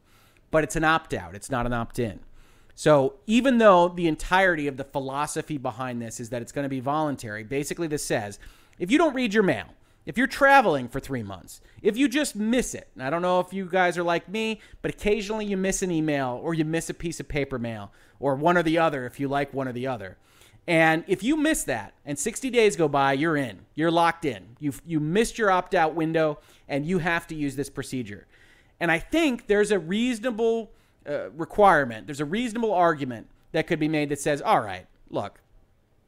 But 0.52 0.66
it's 0.66 0.76
an 0.76 0.84
opt 0.84 1.14
out, 1.14 1.36
it's 1.36 1.50
not 1.50 1.66
an 1.66 1.72
opt 1.72 2.00
in. 2.00 2.20
So 2.76 3.16
even 3.28 3.60
though 3.60 3.90
the 3.90 4.08
entirety 4.08 4.68
of 4.68 4.78
the 4.78 4.84
philosophy 4.84 5.58
behind 5.58 6.02
this 6.02 6.20
is 6.20 6.30
that 6.30 6.42
it's 6.42 6.52
going 6.52 6.64
to 6.64 6.70
be 6.70 6.80
voluntary, 6.80 7.44
basically 7.44 7.88
this 7.88 8.04
says 8.04 8.40
if 8.80 8.92
you 8.92 8.98
don't 8.98 9.14
read 9.14 9.34
your 9.34 9.44
mail, 9.44 9.68
if 10.06 10.18
you're 10.18 10.28
traveling 10.28 10.90
for 10.90 11.00
three 11.00 11.24
months, 11.24 11.62
if 11.82 11.96
you 11.96 12.10
just 12.10 12.36
miss 12.36 12.76
it, 12.76 12.90
I 13.00 13.10
don't 13.10 13.22
know 13.22 13.40
if 13.40 13.54
you 13.54 13.66
guys 13.66 13.98
are 13.98 14.04
like 14.04 14.28
me, 14.28 14.60
but 14.82 14.92
occasionally 14.92 15.46
you 15.46 15.56
miss 15.56 15.82
an 15.82 15.92
email 15.92 16.40
or 16.44 16.54
you 16.54 16.66
miss 16.66 16.90
a 16.90 16.94
piece 16.94 17.20
of 17.20 17.28
paper 17.28 17.58
mail 17.58 17.92
or 18.20 18.36
one 18.36 18.58
or 18.58 18.64
the 18.64 18.78
other 18.78 19.06
if 19.06 19.20
you 19.20 19.28
like 19.28 19.54
one 19.54 19.68
or 19.68 19.74
the 19.74 19.88
other. 19.88 20.18
And 20.68 21.04
if 21.08 21.24
you 21.24 21.36
miss 21.36 21.64
that 21.66 21.94
and 22.06 22.18
60 22.18 22.50
days 22.50 22.76
go 22.76 22.88
by, 22.88 23.14
you're 23.14 23.38
in. 23.38 23.60
You're 23.76 23.92
locked 23.92 24.26
in. 24.26 24.56
You've 24.60 24.82
you 24.86 25.00
missed 25.00 25.38
your 25.38 25.52
opt-out 25.52 25.96
window 25.96 26.40
and 26.68 26.86
you 26.86 27.00
have 27.00 27.28
to 27.28 27.36
use 27.36 27.56
this 27.56 27.70
procedure. 27.70 28.28
And 28.80 28.92
I 28.92 29.00
think 29.00 29.48
there's 29.48 29.72
a 29.72 29.80
reasonable 29.80 30.72
uh, 31.08 31.30
requirement, 31.32 32.08
there's 32.08 32.22
a 32.22 32.26
reasonable 32.26 32.74
argument 32.74 33.28
that 33.52 33.68
could 33.68 33.80
be 33.80 33.88
made 33.88 34.10
that 34.10 34.20
says, 34.20 34.42
all 34.42 34.62
right, 34.62 34.88
look, 35.10 35.40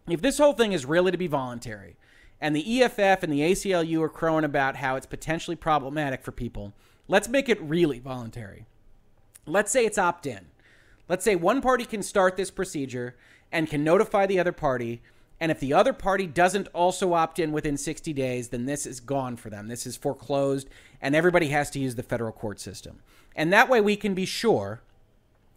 if 0.08 0.22
this 0.22 0.38
whole 0.38 0.54
thing 0.54 0.72
is 0.72 0.86
really 0.86 1.12
to 1.12 1.18
be 1.18 1.28
voluntary, 1.28 1.96
and 2.42 2.56
the 2.56 2.82
EFF 2.82 3.24
and 3.24 3.32
the 3.32 3.42
ACLU 3.42 4.02
are 4.02 4.10
crowing 4.10 4.44
about 4.44 4.78
how 4.78 4.96
it's 4.96 5.06
potentially 5.06 5.56
problematic 5.56 6.22
for 6.22 6.32
people, 6.32 6.74
let's 7.08 7.28
make 7.28 7.50
it 7.50 7.62
really 7.62 8.00
voluntary. 8.00 8.66
Let's 9.46 9.72
say 9.72 9.86
it's 9.86 9.98
opt 9.98 10.26
in. 10.26 10.48
Let's 11.08 11.24
say 11.24 11.36
one 11.36 11.62
party 11.62 11.86
can 11.86 12.02
start 12.02 12.36
this 12.36 12.52
procedure 12.52 13.16
and 13.52 13.70
can 13.70 13.84
notify 13.84 14.26
the 14.26 14.40
other 14.40 14.52
party. 14.52 15.02
And 15.40 15.52
if 15.52 15.60
the 15.60 15.74
other 15.74 15.94
party 15.94 16.26
doesn't 16.26 16.68
also 16.70 17.14
opt 17.14 17.40
in 17.40 17.52
within 17.52 17.78
60 17.78 18.12
days, 18.14 18.50
then 18.50 18.66
this 18.66 18.86
is 18.86 19.00
gone 19.00 19.38
for 19.38 19.50
them. 19.50 19.68
This 19.68 19.86
is 19.86 19.98
foreclosed, 19.98 20.70
and 21.02 21.16
everybody 21.16 21.50
has 21.50 21.70
to 21.72 21.80
use 21.80 21.96
the 21.96 22.04
federal 22.04 22.32
court 22.32 22.60
system. 22.60 23.02
And 23.36 23.52
that 23.54 23.70
way 23.70 23.82
we 23.82 23.96
can 23.96 24.14
be 24.14 24.26
sure 24.26 24.82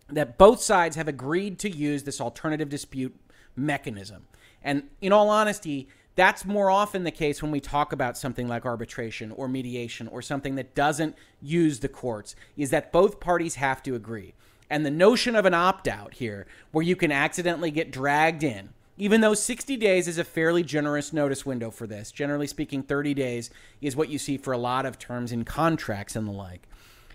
that 0.08 0.38
both 0.38 0.60
sides 0.60 0.96
have 0.96 1.08
agreed 1.08 1.58
to 1.60 1.70
use 1.70 2.02
this 2.02 2.20
alternative 2.20 2.68
dispute 2.68 3.14
mechanism. 3.54 4.26
And 4.62 4.84
in 5.00 5.12
all 5.12 5.30
honesty, 5.30 5.88
that's 6.18 6.44
more 6.44 6.68
often 6.68 7.04
the 7.04 7.12
case 7.12 7.40
when 7.40 7.52
we 7.52 7.60
talk 7.60 7.92
about 7.92 8.18
something 8.18 8.48
like 8.48 8.66
arbitration 8.66 9.30
or 9.30 9.46
mediation 9.46 10.08
or 10.08 10.20
something 10.20 10.56
that 10.56 10.74
doesn't 10.74 11.14
use 11.40 11.78
the 11.78 11.88
courts, 11.88 12.34
is 12.56 12.70
that 12.70 12.90
both 12.90 13.20
parties 13.20 13.54
have 13.54 13.84
to 13.84 13.94
agree. 13.94 14.34
And 14.68 14.84
the 14.84 14.90
notion 14.90 15.36
of 15.36 15.46
an 15.46 15.54
opt 15.54 15.86
out 15.86 16.14
here, 16.14 16.48
where 16.72 16.84
you 16.84 16.96
can 16.96 17.12
accidentally 17.12 17.70
get 17.70 17.92
dragged 17.92 18.42
in, 18.42 18.70
even 18.96 19.20
though 19.20 19.32
60 19.32 19.76
days 19.76 20.08
is 20.08 20.18
a 20.18 20.24
fairly 20.24 20.64
generous 20.64 21.12
notice 21.12 21.46
window 21.46 21.70
for 21.70 21.86
this, 21.86 22.10
generally 22.10 22.48
speaking, 22.48 22.82
30 22.82 23.14
days 23.14 23.50
is 23.80 23.94
what 23.94 24.08
you 24.08 24.18
see 24.18 24.36
for 24.36 24.52
a 24.52 24.58
lot 24.58 24.84
of 24.84 24.98
terms 24.98 25.30
in 25.30 25.44
contracts 25.44 26.16
and 26.16 26.26
the 26.26 26.32
like. 26.32 26.62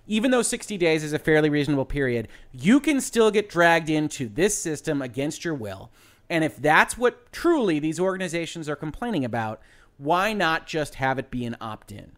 Even 0.07 0.31
though 0.31 0.41
60 0.41 0.77
days 0.77 1.03
is 1.03 1.11
a 1.11 1.19
fairly 1.19 1.49
reasonable 1.49 1.85
period, 1.85 2.29
you 2.53 2.79
can 2.79 3.01
still 3.01 3.31
get 3.31 3.49
dragged 3.49 3.89
into 3.89 4.29
this 4.29 4.57
system 4.57 5.01
against 5.01 5.43
your 5.43 5.53
will 5.53 5.91
and 6.29 6.43
if 6.43 6.57
that's 6.57 6.97
what 6.97 7.31
truly 7.31 7.79
these 7.79 7.99
organizations 7.99 8.69
are 8.69 8.75
complaining 8.75 9.25
about, 9.25 9.61
why 9.97 10.33
not 10.33 10.67
just 10.67 10.95
have 10.95 11.19
it 11.19 11.29
be 11.29 11.45
an 11.45 11.55
opt 11.61 11.91
in? 11.91 12.13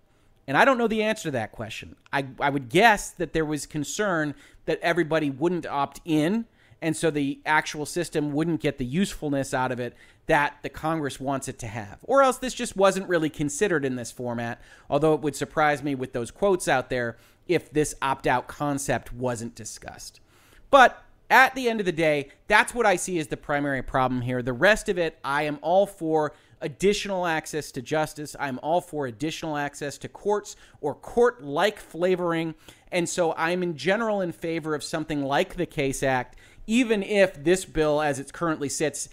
And 0.48 0.56
I 0.56 0.66
don't 0.66 0.78
know 0.78 0.88
the 0.88 1.04
answer 1.04 1.24
to 1.24 1.32
that 1.32 1.52
question. 1.52 1.96
I, 2.14 2.28
I 2.40 2.50
would 2.50 2.70
guess 2.70 3.10
that 3.12 3.34
there 3.34 3.46
was 3.46 3.66
concern 3.66 4.36
that 4.66 4.80
everybody 4.82 5.30
wouldn't 5.30 5.66
opt 5.66 6.02
in, 6.06 6.46
and 6.82 6.96
so 6.96 7.10
the 7.10 7.40
actual 7.46 7.86
system 7.86 8.32
wouldn't 8.32 8.62
get 8.62 8.78
the 8.78 8.86
usefulness 8.86 9.54
out 9.54 9.72
of 9.72 9.80
it 9.80 9.96
that 10.28 10.58
the 10.62 10.70
Congress 10.70 11.20
wants 11.20 11.48
it 11.48 11.60
to 11.60 11.68
have. 11.68 12.00
Or 12.04 12.22
else 12.22 12.38
this 12.38 12.54
just 12.54 12.76
wasn't 12.76 13.10
really 13.10 13.30
considered 13.30 13.86
in 13.86 13.96
this 13.96 14.12
format, 14.12 14.62
although 14.90 15.14
it 15.14 15.22
would 15.22 15.36
surprise 15.36 15.84
me 15.84 15.96
with 15.96 16.14
those 16.14 16.32
quotes 16.32 16.68
out 16.68 16.90
there 16.90 17.18
if 17.48 17.72
this 17.72 17.96
opt 18.02 18.28
out 18.28 18.48
concept 18.48 19.14
wasn't 19.14 19.56
discussed. 19.56 20.20
But 20.72 21.05
at 21.30 21.56
the 21.56 21.70
end 21.70 21.80
of 21.80 21.86
the 21.86 21.92
day, 21.92 22.30
that's 22.48 22.74
what 22.74 22.86
I 22.86 22.96
see 22.96 23.18
as 23.20 23.28
the 23.28 23.38
primary 23.38 23.82
problem 23.82 24.22
here. 24.22 24.42
The 24.42 24.54
rest 24.54 24.90
of 24.90 24.98
it, 24.98 25.18
I 25.24 25.44
am 25.44 25.60
all 25.62 25.86
for 25.88 26.34
additional 26.62 27.26
access 27.26 27.72
to 27.72 27.82
justice. 27.82 28.36
I'm 28.40 28.60
all 28.62 28.82
for 28.82 29.08
additional 29.08 29.58
access 29.58 29.98
to 30.00 30.08
courts 30.08 30.56
or 30.82 30.96
court 30.96 31.44
like 31.44 31.80
flavoring 31.80 32.56
And 32.92 33.10
so 33.10 33.34
I'm 33.38 33.62
in 33.62 33.76
general 33.76 34.22
in 34.22 34.32
favor 34.32 34.74
of 34.74 34.84
something 34.84 35.24
like 35.24 35.56
the 35.56 35.66
Case 35.66 36.02
Act, 36.02 36.38
even 36.66 37.04
if 37.04 37.44
this 37.44 37.66
bill, 37.66 38.02
as 38.02 38.20
it 38.20 38.32
currently 38.32 38.70
sits, 38.70 39.10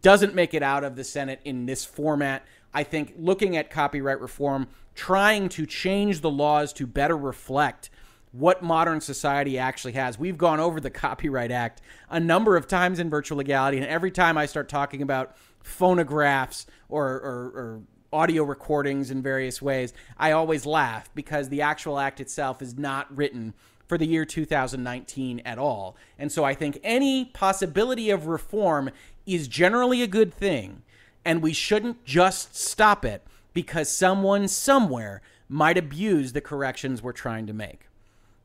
doesn't 0.00 0.34
make 0.34 0.54
it 0.54 0.62
out 0.62 0.84
of 0.84 0.96
the 0.96 1.04
Senate 1.04 1.40
in 1.44 1.66
this 1.66 1.84
format. 1.84 2.46
I 2.72 2.82
think 2.82 3.14
looking 3.18 3.56
at 3.56 3.70
copyright 3.70 4.20
reform, 4.20 4.68
trying 4.94 5.50
to 5.50 5.66
change 5.66 6.22
the 6.22 6.30
laws 6.30 6.72
to 6.74 6.86
better 6.86 7.16
reflect 7.16 7.90
what 8.38 8.62
modern 8.62 9.00
society 9.00 9.58
actually 9.58 9.92
has. 9.92 10.18
We've 10.18 10.36
gone 10.36 10.60
over 10.60 10.80
the 10.80 10.90
Copyright 10.90 11.50
Act 11.50 11.80
a 12.10 12.20
number 12.20 12.56
of 12.56 12.68
times 12.68 12.98
in 12.98 13.08
virtual 13.08 13.38
legality, 13.38 13.78
and 13.78 13.86
every 13.86 14.10
time 14.10 14.36
I 14.36 14.46
start 14.46 14.68
talking 14.68 15.02
about 15.02 15.36
phonographs 15.62 16.66
or, 16.88 17.06
or, 17.06 17.52
or 17.54 17.80
audio 18.12 18.44
recordings 18.44 19.10
in 19.10 19.22
various 19.22 19.62
ways, 19.62 19.92
I 20.18 20.32
always 20.32 20.66
laugh 20.66 21.10
because 21.14 21.48
the 21.48 21.62
actual 21.62 21.98
act 21.98 22.20
itself 22.20 22.60
is 22.60 22.76
not 22.76 23.14
written 23.16 23.54
for 23.86 23.96
the 23.96 24.06
year 24.06 24.24
2019 24.24 25.42
at 25.44 25.58
all. 25.58 25.96
And 26.18 26.30
so 26.30 26.44
I 26.44 26.54
think 26.54 26.78
any 26.82 27.26
possibility 27.26 28.10
of 28.10 28.26
reform 28.26 28.90
is 29.24 29.48
generally 29.48 30.02
a 30.02 30.06
good 30.06 30.34
thing, 30.34 30.82
and 31.24 31.42
we 31.42 31.52
shouldn't 31.52 32.04
just 32.04 32.54
stop 32.54 33.04
it 33.04 33.22
because 33.54 33.90
someone 33.90 34.48
somewhere 34.48 35.22
might 35.48 35.78
abuse 35.78 36.32
the 36.32 36.40
corrections 36.40 37.02
we're 37.02 37.12
trying 37.12 37.46
to 37.46 37.52
make. 37.52 37.85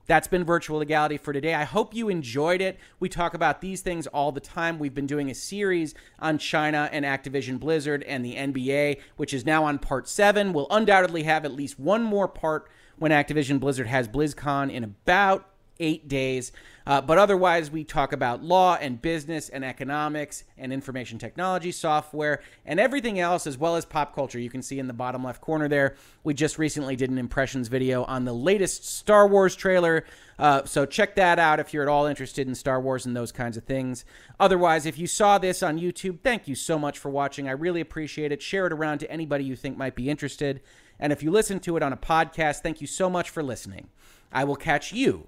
That's 0.08 0.28
been 0.28 0.44
virtual 0.44 0.80
legality 0.80 1.18
for 1.18 1.34
today. 1.34 1.54
I 1.54 1.64
hope 1.64 1.94
you 1.94 2.10
enjoyed 2.10 2.62
it. 2.62 2.80
We 3.00 3.10
talk 3.10 3.34
about 3.34 3.62
these 3.62 3.82
things 3.82 4.08
all 4.08 4.32
the 4.32 4.40
time. 4.40 4.80
We've 4.80 4.94
been 4.94 5.08
doing 5.08 5.30
a 5.30 5.36
series 5.36 5.94
on 6.20 6.38
China 6.38 6.90
and 6.92 7.06
Activision 7.06 7.60
Blizzard 7.60 8.04
and 8.04 8.26
the 8.26 8.36
NBA, 8.36 9.00
which 9.18 9.34
is 9.34 9.46
now 9.46 9.64
on 9.64 9.80
part 9.80 10.08
seven. 10.08 10.54
We'll 10.54 10.68
undoubtedly 10.70 11.24
have 11.24 11.46
at 11.46 11.54
least 11.54 11.80
one 11.80 12.04
more 12.04 12.28
part 12.28 12.70
when 12.98 13.12
Activision 13.12 13.60
Blizzard 13.60 13.88
has 13.88 14.08
BlizzCon 14.08 14.72
in 14.72 14.84
about 14.84 15.51
eight 15.82 16.08
days. 16.08 16.52
Uh, 16.86 17.02
but 17.02 17.18
otherwise, 17.18 17.70
we 17.70 17.84
talk 17.84 18.14
about 18.14 18.44
law 18.44 18.76
and 18.80 19.02
business 19.02 19.50
and 19.50 19.64
economics 19.64 20.44
and 20.58 20.74
information 20.74 21.18
technology, 21.20 21.72
software, 21.72 22.42
and 22.66 22.80
everything 22.80 23.20
else, 23.20 23.46
as 23.46 23.58
well 23.58 23.76
as 23.76 23.86
pop 23.86 24.16
culture. 24.16 24.40
You 24.40 24.50
can 24.50 24.62
see 24.62 24.80
in 24.80 24.88
the 24.88 24.94
bottom 24.94 25.24
left 25.24 25.42
corner 25.42 25.68
there, 25.68 25.96
we 26.24 26.34
just 26.34 26.58
recently 26.58 26.96
did 26.96 27.10
an 27.10 27.18
impressions 27.18 27.68
video 27.68 28.04
on 28.06 28.26
the 28.26 28.34
latest 28.34 28.86
Star 28.86 29.28
Wars 29.28 29.56
trailer. 29.56 30.06
Uh, 30.40 30.64
so 30.66 30.86
check 30.86 31.16
that 31.16 31.38
out 31.38 31.60
if 31.60 31.74
you're 31.74 31.84
at 31.84 31.90
all 31.90 32.08
interested 32.08 32.48
in 32.48 32.56
Star 32.56 32.82
Wars 32.82 33.06
and 33.06 33.16
those 33.16 33.32
kinds 33.32 33.58
of 33.58 33.64
things. 33.64 34.06
Otherwise, 34.40 34.88
if 34.88 34.98
you 34.98 35.06
saw 35.06 35.38
this 35.38 35.62
on 35.62 35.80
YouTube, 35.80 36.22
thank 36.22 36.48
you 36.48 36.56
so 36.56 36.80
much 36.80 36.98
for 36.98 37.10
watching. 37.10 37.48
I 37.48 37.52
really 37.52 37.82
appreciate 37.82 38.32
it. 38.32 38.42
Share 38.42 38.66
it 38.66 38.74
around 38.74 39.00
to 39.00 39.12
anybody 39.12 39.44
you 39.44 39.56
think 39.56 39.78
might 39.78 39.96
be 39.96 40.10
interested. 40.10 40.62
And 41.00 41.14
if 41.14 41.22
you 41.22 41.32
listen 41.32 41.60
to 41.62 41.78
it 41.78 41.84
on 41.84 41.94
a 41.94 41.98
podcast, 41.98 42.62
thank 42.62 42.82
you 42.82 42.88
so 42.88 43.10
much 43.10 43.30
for 43.30 43.44
listening. 43.44 43.90
I 44.32 44.44
will 44.46 44.56
catch 44.56 44.94
you 44.94 45.28